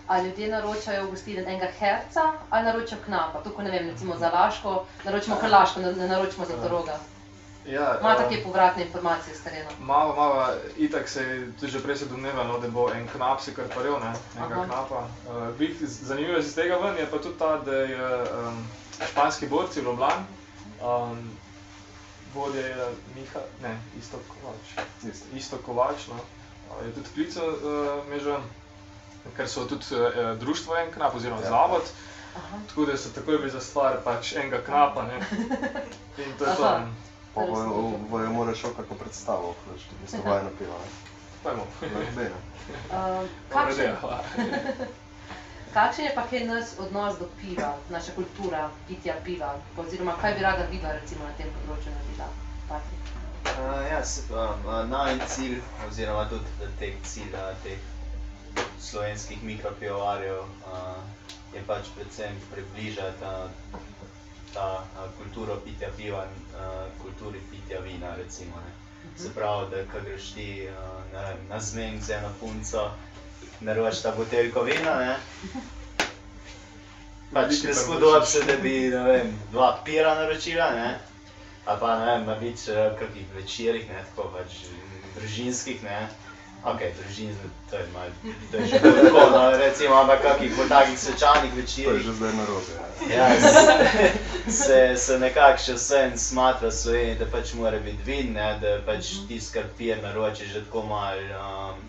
[0.07, 3.43] Ali ljudje naročajo v gostilni enega herca ali naročajo knapa?
[3.45, 6.99] Tukaj ne vem, recimo za Laško, naročimo kar Laško, ne, ne naročimo za Toroga.
[7.67, 9.71] Ja, Imate eh, kje povratne informacije s terena?
[9.81, 13.55] Malo, malo, itak se je tudi že prej se domnevalo, da bo en knap si
[13.55, 14.65] kar paril, ne, enega Aha.
[14.65, 15.09] knapa.
[15.61, 18.65] Uh, zanimivo iz tega ven je pa tudi ta, da je um,
[19.11, 20.25] španski borci v Ljubljani,
[20.81, 21.31] um,
[22.35, 24.87] vodja je Miha, ne, isto Kovač.
[25.13, 25.27] Isto.
[25.37, 26.17] Isto Kovač, no,
[26.85, 28.37] je tudi klical uh, me že,
[29.37, 30.01] ker so tudi uh,
[30.39, 31.49] društvo en knap oziroma Ja.
[31.49, 31.83] zavod,
[32.37, 32.59] Aha.
[32.69, 35.21] tako da so takoj bili za stvar pač enega knapa, ne.
[36.25, 36.65] In to je to.
[36.65, 36.87] Aha.
[37.35, 40.75] Pa bojo, bojo moraš šel kako predstavo, da bi se vajno piva.
[40.75, 40.91] ne.
[41.43, 41.67] Pojmo.
[41.81, 42.31] Lahko ne.
[42.91, 43.27] Uh,
[45.75, 49.55] kakšen, je pa kaj nas odnos do piva, naša kultura pitja piva?
[49.77, 52.27] Oziroma, kaj bi rada videla recimo na tem področju naredila?
[52.69, 53.01] Patrik?
[53.45, 56.45] Uh, ja, se pravim, uh, najin cilj, oziroma tudi
[56.79, 57.79] teh cilj uh, teh
[58.81, 60.47] slovenskih mikropivovarjev uh,
[61.55, 63.19] je pač predvsem približati
[64.55, 68.15] ta uh, kulturo pitja piva uh, kulturi pitja vina.
[68.17, 68.73] Recimo, ne.
[69.17, 70.75] Se pravi, da ko greš ti uh,
[71.13, 72.91] vem, na zmenk z eno punco,
[73.61, 74.95] naročiš ta buteljko vina.
[74.99, 75.17] Ne.
[77.35, 80.71] Pač ne spodobi se, da bi ne vem, dva pira naročila.
[80.71, 80.99] Ne.
[81.67, 82.67] A pa ne vem, na več
[82.99, 84.65] kakih večerih, ne, tako pač
[85.15, 86.09] družinskih, ne.
[86.63, 88.11] Ok, družinski, to je malo,
[88.51, 92.03] to je že tako, no, recimo, ampak kakih bolj takih svečanih To je večerih.
[92.03, 92.73] že zdaj narobe.
[93.09, 93.29] Ja.
[93.29, 94.13] Ja, se,
[94.53, 98.75] se, se nekako še vse smatra v Sloveniji, da pač mora biti vin, ne, da
[98.83, 101.81] pač tisti, kar pije, naroči že tako malo, um,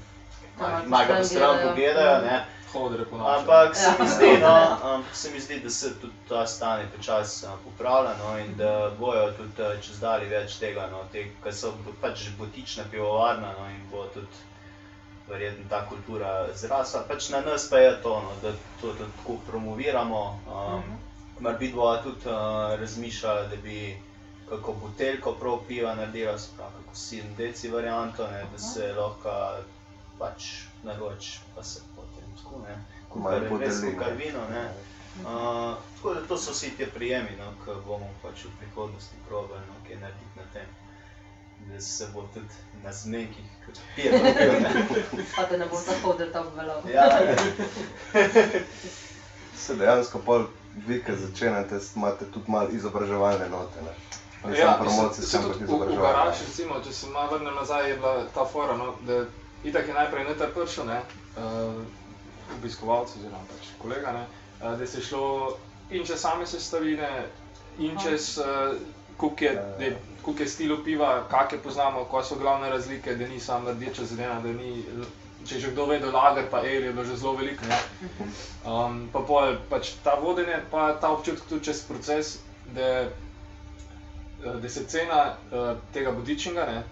[0.57, 1.69] Malo malo ga po stran gledajo.
[1.69, 2.39] pogledajo, ne.
[2.71, 3.29] Hodre po noči.
[3.33, 4.09] Ampak se mi Ja.
[4.09, 4.53] zdi, no,
[4.85, 8.71] um, se mi zdi, da se tudi ta stanje počasi uh, popravlja no, in da
[8.91, 13.67] bojo tudi uh, čez dalje več tega, no, te, ker so pač botična pivovarna no,
[13.67, 14.27] in bo tudi
[15.31, 17.03] verjetno ta kultura zrasla.
[17.07, 18.51] Pač na nas pa je to, no, da
[18.81, 20.21] to tudi tako promoviramo.
[20.47, 20.95] Um, Mhm.
[21.41, 22.33] Mar bi dva tudi uh,
[22.79, 23.97] razmišljala, da bi
[24.49, 29.31] kako buteljko prav piva naredila, se pravi, kako 7 deci varianto, ne, da se lahko
[30.19, 30.43] pač
[30.83, 32.75] naroči, pa se potem tako ne.
[33.15, 34.13] Malo Kukar, res ne.
[34.17, 34.65] vino, ne.
[35.23, 39.65] Uh, tako da to so vsi ti prijemi, no, ki bomo pač v prihodnosti probali
[39.67, 40.67] no, kaj narediti na tem.
[41.69, 42.47] Da se bo tudi
[42.83, 44.13] na zmenkih, kot pijem,
[45.35, 46.89] Pa da ne bo zahodil ta obvelov.
[46.89, 47.05] Ja,
[49.57, 50.45] Se dejansko pol
[50.87, 53.81] vi, ki začenjate, imate tudi malo izobraževalne note.
[53.81, 53.93] Ne?
[54.45, 56.07] Ne Ja, samo promocijske, se ampak tudi v, izobraževalne.
[56.17, 59.19] garaži, recimo, če se malo vrnem nazaj, je bila ta fora, no, da
[59.63, 61.01] itak je najprej netar prišel, ne,
[61.37, 61.83] uh,
[62.57, 64.23] obiskovalca oziroma pač kolega, ne,
[64.63, 65.27] uh, da se je šlo
[65.91, 67.11] in čez same sestavine,
[67.77, 68.73] in čez uh,
[69.17, 69.85] koliko je, da,
[70.21, 74.39] koliko je stilov piva, kakšne poznamo, kaj so glavne razlike, da ni samo rdeča zelena,
[74.41, 74.83] da ni.
[75.41, 77.65] Če je že kdo vedel, lager pa el je bilo že zelo veliko.
[77.65, 77.77] ne.
[78.61, 82.35] Um, pa pol, pač ta vodenje, pa ta občutek tudi čez proces,
[82.75, 83.09] da,
[84.45, 86.83] eh, da se cena uh, tega bodičnega, ne,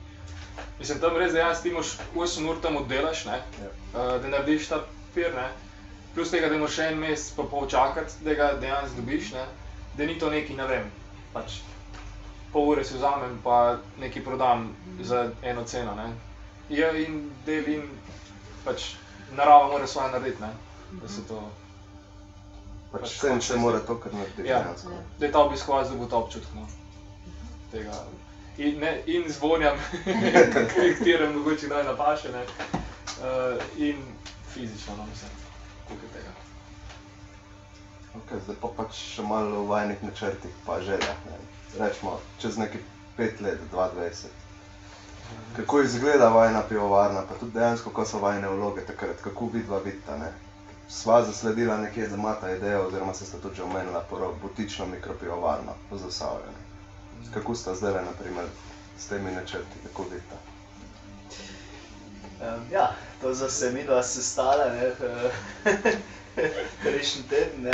[0.80, 4.82] mislim, tam res dejansko ti moraš 8 ur tam oddelaš, ne, uh, da narediš ta
[5.14, 5.46] pir, ne,
[6.16, 9.46] plus tega, da moraš še en mesec pa pol čakati, da ga dejansko dobiš, ne,
[9.94, 10.90] da ni to neki, ne vem,
[11.38, 11.62] pač
[12.54, 16.10] pol ure si vzamem pa nekaj prodam za eno ceno, ne.
[16.70, 17.90] Je in del in
[18.66, 18.94] pač
[19.36, 20.54] narava mora svoje narediti, ne,
[21.02, 21.42] da se to,
[22.92, 24.48] Pač Pač se se- mora to, kar naredi.
[24.48, 24.64] Ja.
[24.64, 24.90] dejansko.
[25.20, 26.66] da je ta obiskovalec dobil ta občutek, no,
[27.72, 27.94] tega.
[28.58, 29.78] In, ne, in zvonjam,
[30.74, 34.02] katerem mogoče naj napaše, ne, uh, in
[34.54, 35.32] fizično, no, mislim,
[35.88, 36.34] koliko je tega.
[38.18, 41.18] Okay, zdaj pa pač še malo v vajnih načrtih, pa željah.
[41.78, 42.82] Rečemo, čez nekaj
[43.18, 44.28] pet let, 22.
[45.56, 50.18] Kako izgleda vajna pivovarna, pa tudi dejansko, ko so vajne vloge takrat, kako vidva vidita.
[50.18, 50.32] Ne?
[50.88, 54.86] Sva zasledila nekje, da ima ta ideja, oziroma se sta tudi že omenila, prvo butično
[54.86, 56.46] mikropivovarno v Zasavju.
[56.48, 56.70] ne.
[57.34, 58.46] Kako sta zdaj, naprimer,
[58.98, 60.36] s temi načrti, kako vidita?
[62.42, 62.92] Um, ja,
[63.22, 64.92] to za se mi dva sestala, ne,
[66.84, 67.72] prejšnji teden, ne,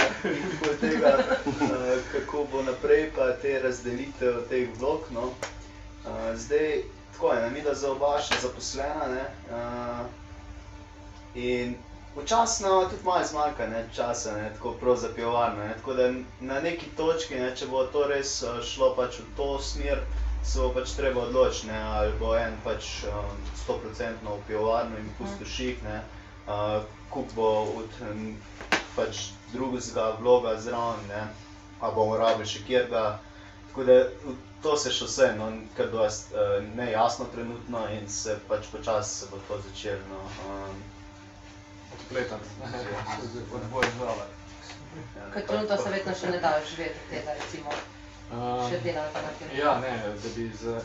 [0.82, 1.64] tega, uh,
[2.12, 5.10] kako bo naprej, pa te razdelitev teh vlog.
[5.12, 5.32] No.
[6.06, 6.84] Uh, zdaj,
[7.14, 10.06] tako je, mi da za oba še zaposlena, ne, uh,
[11.36, 11.76] in
[12.16, 16.60] včasih nam tudi malo zmanjka ne, časa, ne, tako prav za pivovarno, tako da na
[16.62, 20.03] neki točki, ne, če bo to res šlo pač v to smer,
[20.43, 25.84] se bo pač treba odločiti, ali bo en pač um, 100% v pivovarno in pustoših,
[25.84, 26.01] ne,
[26.47, 26.84] uh,
[27.16, 27.49] kup bo
[27.80, 28.26] od um,
[28.95, 31.24] pač drugega vloga zraven, ne,
[31.80, 33.05] ali bomo rabili še kjerga.
[33.70, 33.95] Tako da
[34.63, 35.47] to se še vse, no,
[35.78, 39.99] kar dost uh, nejasno trenutno in se pač počasi se bo to začelo.
[40.11, 40.84] No, um,
[41.95, 42.49] Odpletati,
[43.55, 44.26] od boja zdrava.
[45.16, 47.76] ja, Ker pa- trenutno se verjetno še ne da živeti tega, recimo,
[48.70, 49.53] še delati na tem.
[49.59, 49.93] Ja, ne,
[50.24, 50.76] da bi za,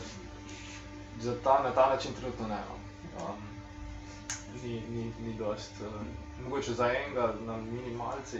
[1.21, 2.59] za ta, na ta način trenutno ne.
[2.69, 3.25] No.
[3.25, 3.50] Um,
[4.55, 5.71] ni, ni, ni dost.
[5.81, 6.01] Uh,
[6.43, 8.37] mogoče za enega na minimalci.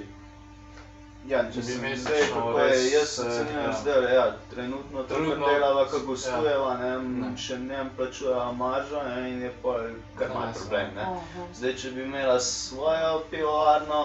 [1.24, 3.74] Ja, Če bi mesečno zdaj, kako je, res, jaz eh, ocenjujem ja.
[3.82, 6.04] zdaj, ja, trenutno Trenutno, delava, ko ja.
[6.04, 7.38] gostujeva, ne, Ne.
[7.38, 9.76] še ne plačujejo maržo ne, in je pa
[10.16, 10.88] kar Dvanajst, problem.
[10.96, 11.06] Ne.
[11.54, 14.00] Zdaj, če bi imela svojo pivovarno,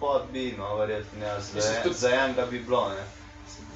[0.00, 1.42] pa bi, no, verjetno, ja, en,
[1.82, 3.04] tudi- za enega bi bilo, ne.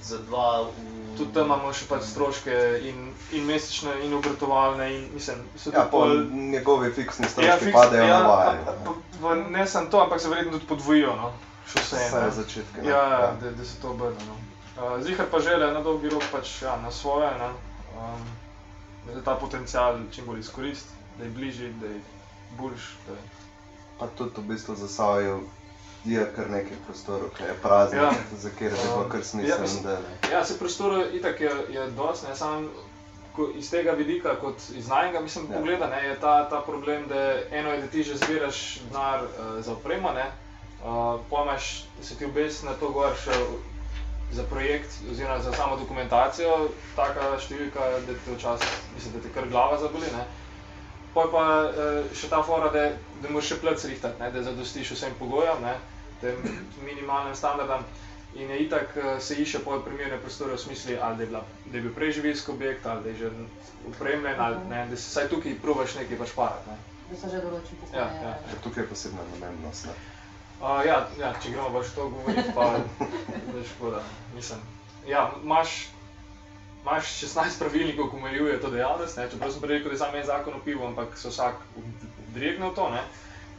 [0.03, 0.91] Za dva v...
[1.13, 3.01] Tudi tam imamo še pač stroške in,
[3.33, 4.87] in mesečne, in obratovalne.
[4.91, 8.63] In, mislim, so Ja, pol njegovi fiksni Ja, stroški fiks- padejo ja, na a- vajo.
[8.67, 8.77] a-
[9.21, 11.13] pa- Ne samo to, ampak se verjetno tudi podvojijo.
[11.17, 11.29] No?
[11.67, 11.97] Še vse.
[11.99, 12.83] Vse začetke.
[12.83, 12.89] ne.
[12.89, 14.25] Ja, ja, da, da se to obrne.
[14.25, 14.37] No.
[14.75, 17.51] Uh, Zihar pa želja na dolgi rok pač ja, na svoje, ne?
[17.95, 18.25] um,
[19.07, 20.89] da ta potencial čim bolj izkoristi,
[21.19, 22.01] da je bližji, da je
[22.53, 22.89] boljš.
[23.07, 23.23] Da je...
[23.99, 25.43] Pa tudi v bistvu za Savijo
[26.05, 28.11] je kar nekaj prostorov, ki je praznih, Ja.
[28.35, 30.33] za kjer bilo Um, kar ja, smiselno, da ne.
[30.33, 32.69] Ja, se prostora itak je, je dosti, ne samo
[33.33, 35.51] ko- iz tega vidika, kot iz najnega mislim, Ja.
[35.51, 35.57] ja.
[35.57, 37.15] pogleda, ne, je ta, ta problem, da
[37.51, 39.29] eno je, da ti že zbiraš denar uh,
[39.61, 40.27] za opremo, ne,
[40.83, 43.33] uh, pojmaš, da se ti obes na to gor še
[44.33, 49.49] za projekt oziroma za samo dokumentacijo, taka številka, da te včasih, mislim, da te kar
[49.49, 50.25] glava zaboli, ne.
[51.15, 52.87] Poj pa uh, še ta fora, da,
[53.21, 55.75] da moraš še plec rihtati, ne, da zadostiš vsem pogojem, ne,
[56.23, 56.39] tem
[56.87, 57.85] minimalnim standardom.
[58.35, 61.43] In je itak eh, se išče po primerne prostore v smislu, ali da je, bila,
[61.67, 63.31] da je bil prej živilski objekt, ali da je že
[63.89, 66.71] upremljen, ali ne, da se vsaj tukaj probaš nekaj pač parati.
[66.71, 66.77] Ne.
[67.11, 67.99] Da so že določeni pokoji.
[67.99, 68.33] Ja, ja.
[68.49, 69.87] Ker tukaj je posebna namembnost.
[69.87, 69.97] Ne?
[70.63, 72.71] Uh, ja, ja, če gremo pač to govoriti, pa
[73.59, 74.01] je škoda.
[74.33, 74.65] Mislim,
[75.07, 75.77] ja, imaš,
[76.83, 80.17] imaš 16 pravilnikov, ki omejujejo to dejavnost, ne, čeprav sem prej rekel, da je samo
[80.17, 81.55] en zakon o pivu, ampak se vsak
[82.29, 82.89] vdregne v to.
[82.91, 83.03] Ne.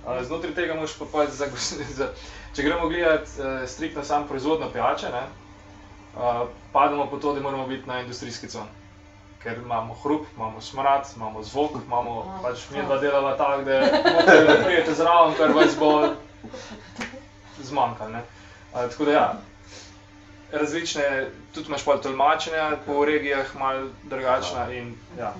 [0.03, 1.47] Uh, znotraj tega moraš pa pač za,
[1.99, 2.09] za,
[2.55, 5.23] če gremo gledati uh, striktno sam proizvodno pijače, ne,
[6.15, 8.67] uh, pademo po to, da moramo biti na industrijski con.
[9.43, 13.79] Ker imamo hrup, imamo smrad, imamo zvok, imamo pač mi dva delava tako, da
[14.47, 16.13] da prijete zraven, kar vas bo
[17.59, 18.23] zmanjkalo.
[18.73, 19.25] Uh, tako da ja,
[20.53, 25.33] različne, tudi imaš pa tolmačenja po regijah, malo drugačna in ja,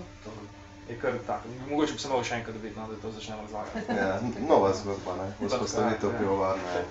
[0.89, 1.47] je kar tako.
[1.69, 3.97] Mogoče bi se lahko še enkrat videti, no, da to začnemo razlagati.
[3.99, 5.47] Ja, nova zgodba, ne?
[5.47, 6.17] vzpostavitev Ja.
[6.19, 6.83] pivovarne.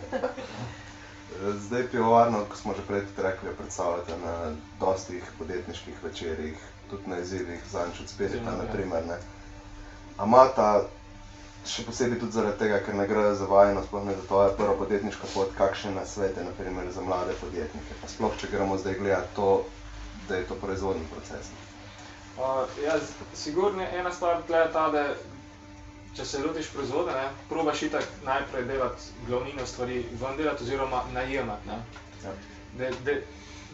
[1.59, 4.35] Zdaj pivovarno, kot smo že prej rekli, jo predstavljate na
[4.81, 6.57] dostih podjetniških večerjih,
[6.91, 8.65] tudi na izzivih, zanč od Spirita, Izjemno, ja.
[8.65, 9.07] naprimer.
[9.07, 9.17] Ne?
[10.17, 10.83] A imata
[11.67, 14.55] še posebej tudi zaradi tega, ker ne gre za vajeno, sploh ne za to je
[14.59, 17.99] prva podjetniška pot, kakšne nasvete, naprimer za mlade podjetnike.
[18.01, 19.51] Pa Sploh, če gremo zdaj gledati to,
[20.29, 21.53] da je to proizvodni proces.
[22.39, 22.97] Uh, ja,
[23.37, 25.05] sigurno je ena stvar tle ta, da
[26.17, 31.69] če se lotiš proizvoda, ne, probaš itak najprej delati glavnino stvari ven delati oziroma najemati.
[31.69, 31.79] Ne.
[32.25, 32.35] Ja.
[32.79, 33.15] Da, da,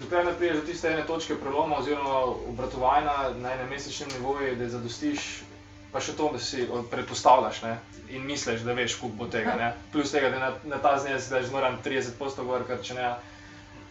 [0.01, 2.21] dokler ne prideš do tiste ene točke preloma oziroma
[2.53, 5.27] obratovanja na enem mesečnem nivoju, da zadostiš,
[5.93, 7.79] pa še to, da si predpostavljaš ne,
[8.13, 9.55] in misliš, da veš, koliko bo tega.
[9.57, 9.71] Ne.
[9.93, 13.09] Plus tega, da na, na ta znesek daš zmeraj 30 posto gor, ker če ne,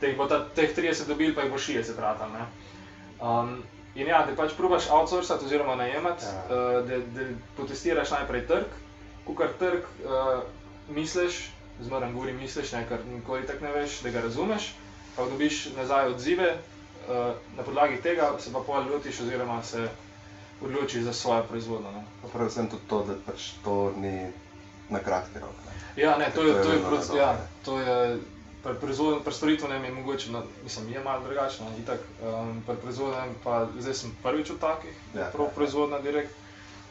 [0.01, 2.29] teh ta, teh 30 dobil, pa jih bo 60 ratal.
[2.33, 2.45] ne.
[3.17, 3.63] Um,
[3.97, 6.33] in ja, da pač probaš outsourcati oziroma najemati, Ja.
[6.33, 6.79] ja.
[6.79, 8.79] uh, da, da potestiraš najprej trg,
[9.25, 10.43] kukar trg uh,
[10.93, 11.47] misliš,
[11.81, 14.71] zmeraj govori misliš, ne, ker nikoli tako ne veš, da ga razumeš,
[15.15, 19.89] pa dobiš nazaj odzive, uh, na podlagi tega se pa pol lotiš oziroma se
[20.61, 22.03] odločiš za svojo proizvodnjo.
[22.21, 24.31] Pa predvsem tudi to, da pač to ni
[24.89, 25.53] na kratki rok.
[25.65, 26.03] Ne.
[26.03, 27.39] Ja, ne, to je, To je to je, dobro, ja, ne.
[27.65, 28.19] to je
[28.63, 33.35] pri proizvodnem, pri storitvenem je mogoče, no, mislim, je malo drugačno, itak, um, pri proizvodnem
[33.43, 35.53] pa zdaj sem prvič v takih, Ja, ja, prav ja.
[35.55, 36.33] proizvodna direkt,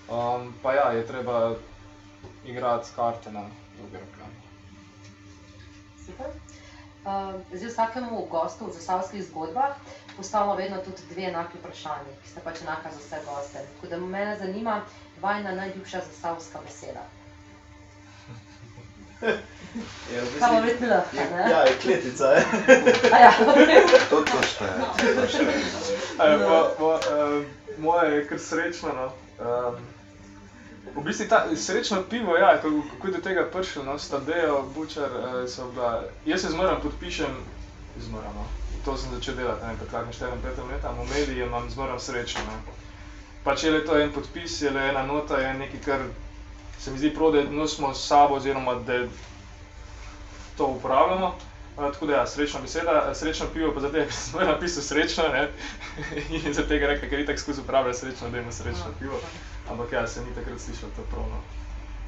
[0.08, 1.54] um, pa ja, je treba
[2.44, 3.44] igrati karte na
[3.92, 3.92] rok.
[3.92, 4.28] ja.
[6.06, 6.26] Super.
[7.06, 7.12] Uh,
[7.52, 9.76] zdaj vsakemu gostu v zasavskih zgodbah
[10.16, 13.58] postavimo vedno tudi dve enaki vprašanji, ki sta pač enaka za vse goste.
[13.70, 14.80] Tako da mene zanima
[15.20, 17.04] vajna najljubša zasavska beseda.
[20.06, 21.50] Je v bistvu- verjetno lahka, je- ne?
[21.50, 22.24] Ja, je kletica.
[22.26, 22.44] je.
[23.12, 23.32] A ja,
[24.10, 25.14] To, to šteje.
[25.14, 25.64] To šteje.
[26.38, 26.98] Mo, mo,
[27.78, 28.88] moje je kar srečno.
[28.90, 29.06] No.
[29.38, 29.76] Um,
[30.96, 35.10] v bistvu ta srečno pivo, ja, kako, kako je do tega prišlo, no, Stadejo, Bučar,
[35.12, 36.02] uh, so bila.
[36.26, 37.36] Jaz se zmeraj podpišem,
[38.00, 38.46] zmeraj, no.
[38.84, 42.40] To sem začel delati, ne, takrat na 4-5 leta, v mediji imam zmeraj srečno.
[42.40, 42.76] Ne.
[43.44, 46.06] Pač je le to en podpis, je le ena nota, je nekaj, kar
[46.78, 49.04] se mi zdi prav, da nosimo s sabo, oziroma da
[50.56, 51.34] to uporabljamo.
[51.76, 55.48] Uh, tako da, ja, srečna beseda, srečno pivo, pa zato, sem zmeraj napisal srečno, ne?
[56.46, 59.20] in zato tega rekel, ker je tako skozi uporablja srečno, da ima srečno pivo.
[59.70, 61.38] Ampak ja, se ni takrat slišal to pravno.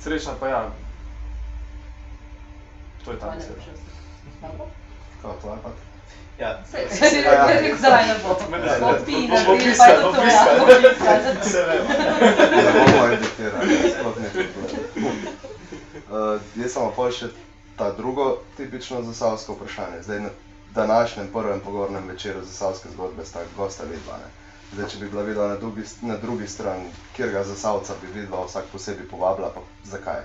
[0.01, 0.71] Srečna pa ja,
[3.05, 3.63] to je ta beseda.
[4.43, 4.67] Dobro.
[5.23, 5.71] Kao tvoja pa?
[6.39, 8.29] Ja, se- se- ja, rekel, zdaj ne bo.
[8.29, 9.45] Je to to, piskal.
[9.47, 10.15] bo piskal.
[11.43, 11.87] se vem.
[12.55, 14.29] Ne bomo editirali, sploh ne.
[16.09, 17.27] Uh, jaz samo pa še
[17.77, 20.03] ta drugo tipično zasavsko vprašanje.
[20.03, 20.31] Zdaj na
[20.75, 24.17] današnjem prvem pogovornem večeru zasavske zgodbe sta gosta vidva.
[24.17, 24.38] Ne?
[24.73, 28.43] Zdaj, če bi bila vidva na drugi, na drugi strani, kjer ga zasavca bi vidva
[28.45, 30.23] vsak posebej povabila, pa zakaj?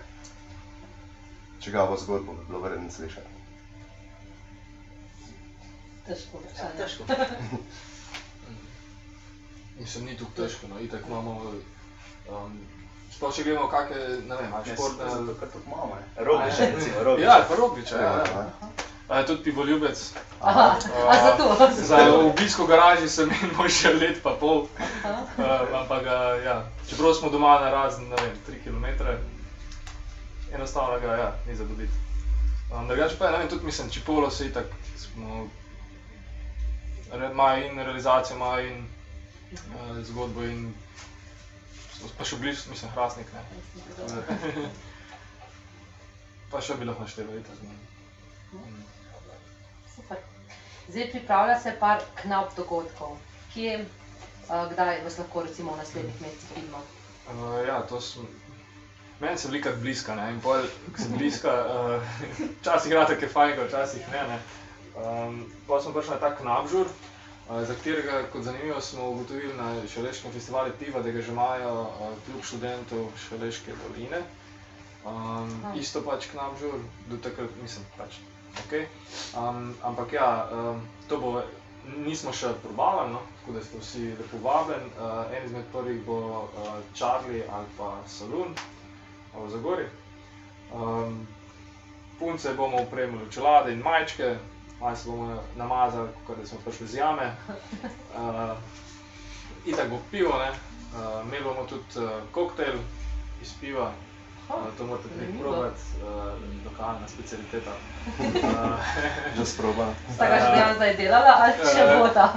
[1.60, 3.28] Čigavo zgodbo bi bilo vredno slišati.
[6.06, 7.04] Težko Ja, težko.
[9.80, 11.39] Mislim, ni tukaj težko, no, itak imamo.
[12.30, 12.60] Um,
[13.14, 15.10] Sploh če gledamo, kakšne, ne vem, športne.
[15.10, 16.26] zato, ker tudi imamo, ne.
[16.26, 17.26] Roglič, recimo, Roglič.
[17.26, 18.02] Ja, pa Roglič, ja.
[18.02, 18.24] ja.
[18.36, 18.46] Ja,
[19.18, 20.11] je tudi pivoljubec.
[20.41, 20.76] Aha,
[21.09, 21.72] a zato?
[21.82, 24.64] Za obisk v garaži sem imel že let pa pol.
[24.64, 24.68] Uh,
[25.82, 28.86] ampak, uh, ja, čeprav smo doma na razen, ne vem, 3 km,
[30.51, 31.93] enostavno ga ja, ni za dobiti.
[32.74, 34.66] Um, drugače pa, ne vem, tudi mislim, Čipolo se itak
[34.97, 35.47] smo,
[37.32, 38.86] imajo in realizacijo, imajo in
[39.53, 40.74] uh, zgodbo in
[41.97, 43.41] smo pa še blizu, mislim, Hrastnik, ne.
[46.51, 47.61] pa še bi lahko naštevali, itak.
[47.61, 47.93] ne.
[48.53, 49.03] Mm.
[49.96, 50.18] Super.
[50.88, 53.18] Zdaj pripravlja se par knap dogodkov.
[53.54, 53.86] Kje,
[54.50, 56.82] uh, kdaj vas lahko recimo v naslednjih mesecih vidimo?
[57.30, 58.28] Uh, ja, to sem.
[59.20, 62.14] Meni se velika bliska, ne, in pol, ko sem bliska, uh,
[62.60, 64.24] včasih igra tako fajn, včasih ne.
[64.28, 64.39] ne.
[64.94, 65.38] Um,
[65.68, 70.32] pa smo prišli na ta knabžur, uh, za katerega, kot zanimivo, smo ugotovili na Šaleškem
[70.32, 74.22] festivalu Tiva, da ga že imajo uh, kljub študentov Šaleške doline.
[75.06, 75.76] Um, Ah.
[75.76, 76.80] isto pač knabžur,
[77.12, 78.20] do takrat nisem pač.
[78.62, 78.86] Okay.
[79.38, 81.41] Um, ampak ja, um, to bo,
[82.06, 83.22] nismo še probavali, no?
[83.39, 84.89] tako da ste vsi lepo vabljeni.
[84.97, 88.54] Uh, en izmed prvih bo uh, Charlie ali pa Salon
[89.34, 89.88] v Zagori.
[90.74, 91.28] Um,
[92.20, 94.38] punce bomo upremili v čelade in majčke,
[94.80, 97.36] malo se bomo namazali, kot da smo prišli z jame.
[98.14, 98.56] Uh,
[99.66, 100.51] itak bo pivo, ne.
[100.93, 102.78] Uh, imeli bomo tudi uh, koktejl
[103.41, 103.91] iz piva,
[104.78, 107.74] to morate nekaj probati, uh, lokalna specialiteta.
[108.44, 108.80] Uh,
[109.38, 109.94] Že sproba.
[110.14, 112.28] Sta ga že dejansko zdaj delala ali še Eh, bo ta?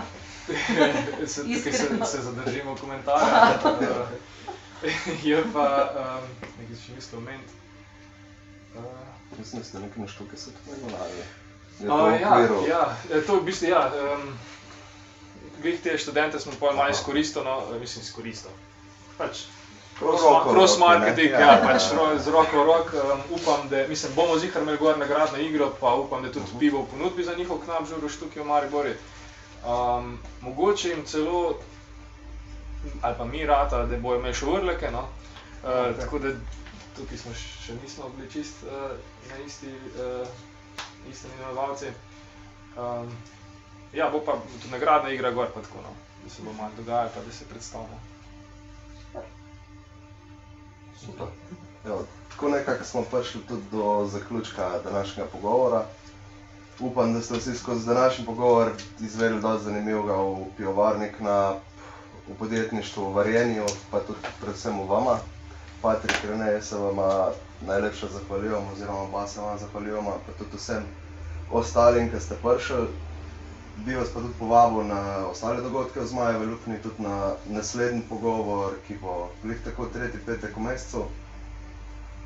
[1.33, 3.59] se, tukaj se, se zadržimo komentarja.
[3.65, 4.07] Uh,
[5.29, 6.25] je pa um,
[6.61, 7.55] nekaj še mislil omeniti.
[8.77, 8.83] Uh,
[9.39, 11.13] Mislim, da ste nekaj na štuke se tudi imenovali.
[11.19, 12.33] Je to Uh, v ja,
[12.69, 13.93] ja, eh, to v bistvu ja.
[13.93, 14.39] Um,
[15.61, 18.55] Glih te študente smo pa malo izkoristili, no, eh, mislim izkoristili.
[19.19, 19.66] Pač v
[19.99, 22.93] Cross marketing, Ja, ja, pač ro- z roko v rok.
[22.95, 26.35] Um, upam, da mislim, bomo zihar imeli gor nagradno igro, pa upam, da Mhm.
[26.35, 28.95] tudi pivo v ponudbi za njihov knap žuroš tukaj v Maribori.
[29.65, 31.55] Um, mogoče jim celo,
[33.03, 35.09] ali pa mi rata, da bojo imeli še urleke, no.
[35.63, 35.97] Uh, Ok.
[35.99, 36.29] Tako da
[36.97, 38.93] tukaj smo še nismo bili čist uh,
[39.31, 40.29] na isti, uh,
[41.11, 41.87] isti imenovalci.
[42.77, 43.09] Um,
[43.93, 45.95] ja, bo pa tudi nagradna igra gor, pa tako, no.
[46.23, 47.99] da se bo malo dogajalo, pa da se predstavlja.
[51.07, 51.27] Super.
[51.85, 55.85] Evo, tako nekako smo prišli tudi do zaključka današnjega pogovora.
[56.81, 61.55] Upam, da ste vsi skozi današnji pogovor izvedeli dosti zanimivega v pivovarnik na
[62.27, 65.19] v podjetništvu, v varjenju, pa tudi predvsem v vama.
[65.83, 66.99] Patrik, Rene, jaz se vam
[67.61, 70.85] najlepše zahvaljujem, oziroma oba se vam zahvaljujemo, pa tudi vsem
[71.53, 72.87] ostalim, ki ste prišli.
[73.77, 77.17] Bi vas pa tudi povabil na ostale dogodke v Zmajevi luknji, tudi na
[77.47, 81.05] naslednji pogovor, ki bo glih tako tretji petek v mesecu.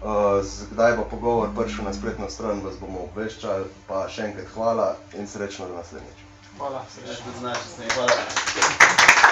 [0.00, 0.40] Uh,
[0.70, 5.26] kdaj bo pogovor prišel na spletno stran, vas bomo obveščali, pa še enkrat hvala in
[5.26, 6.22] srečno do naslednjič.
[6.56, 7.24] Hvala, srečno.
[7.26, 7.90] tudi z naše strani.
[7.90, 9.29] Hvala.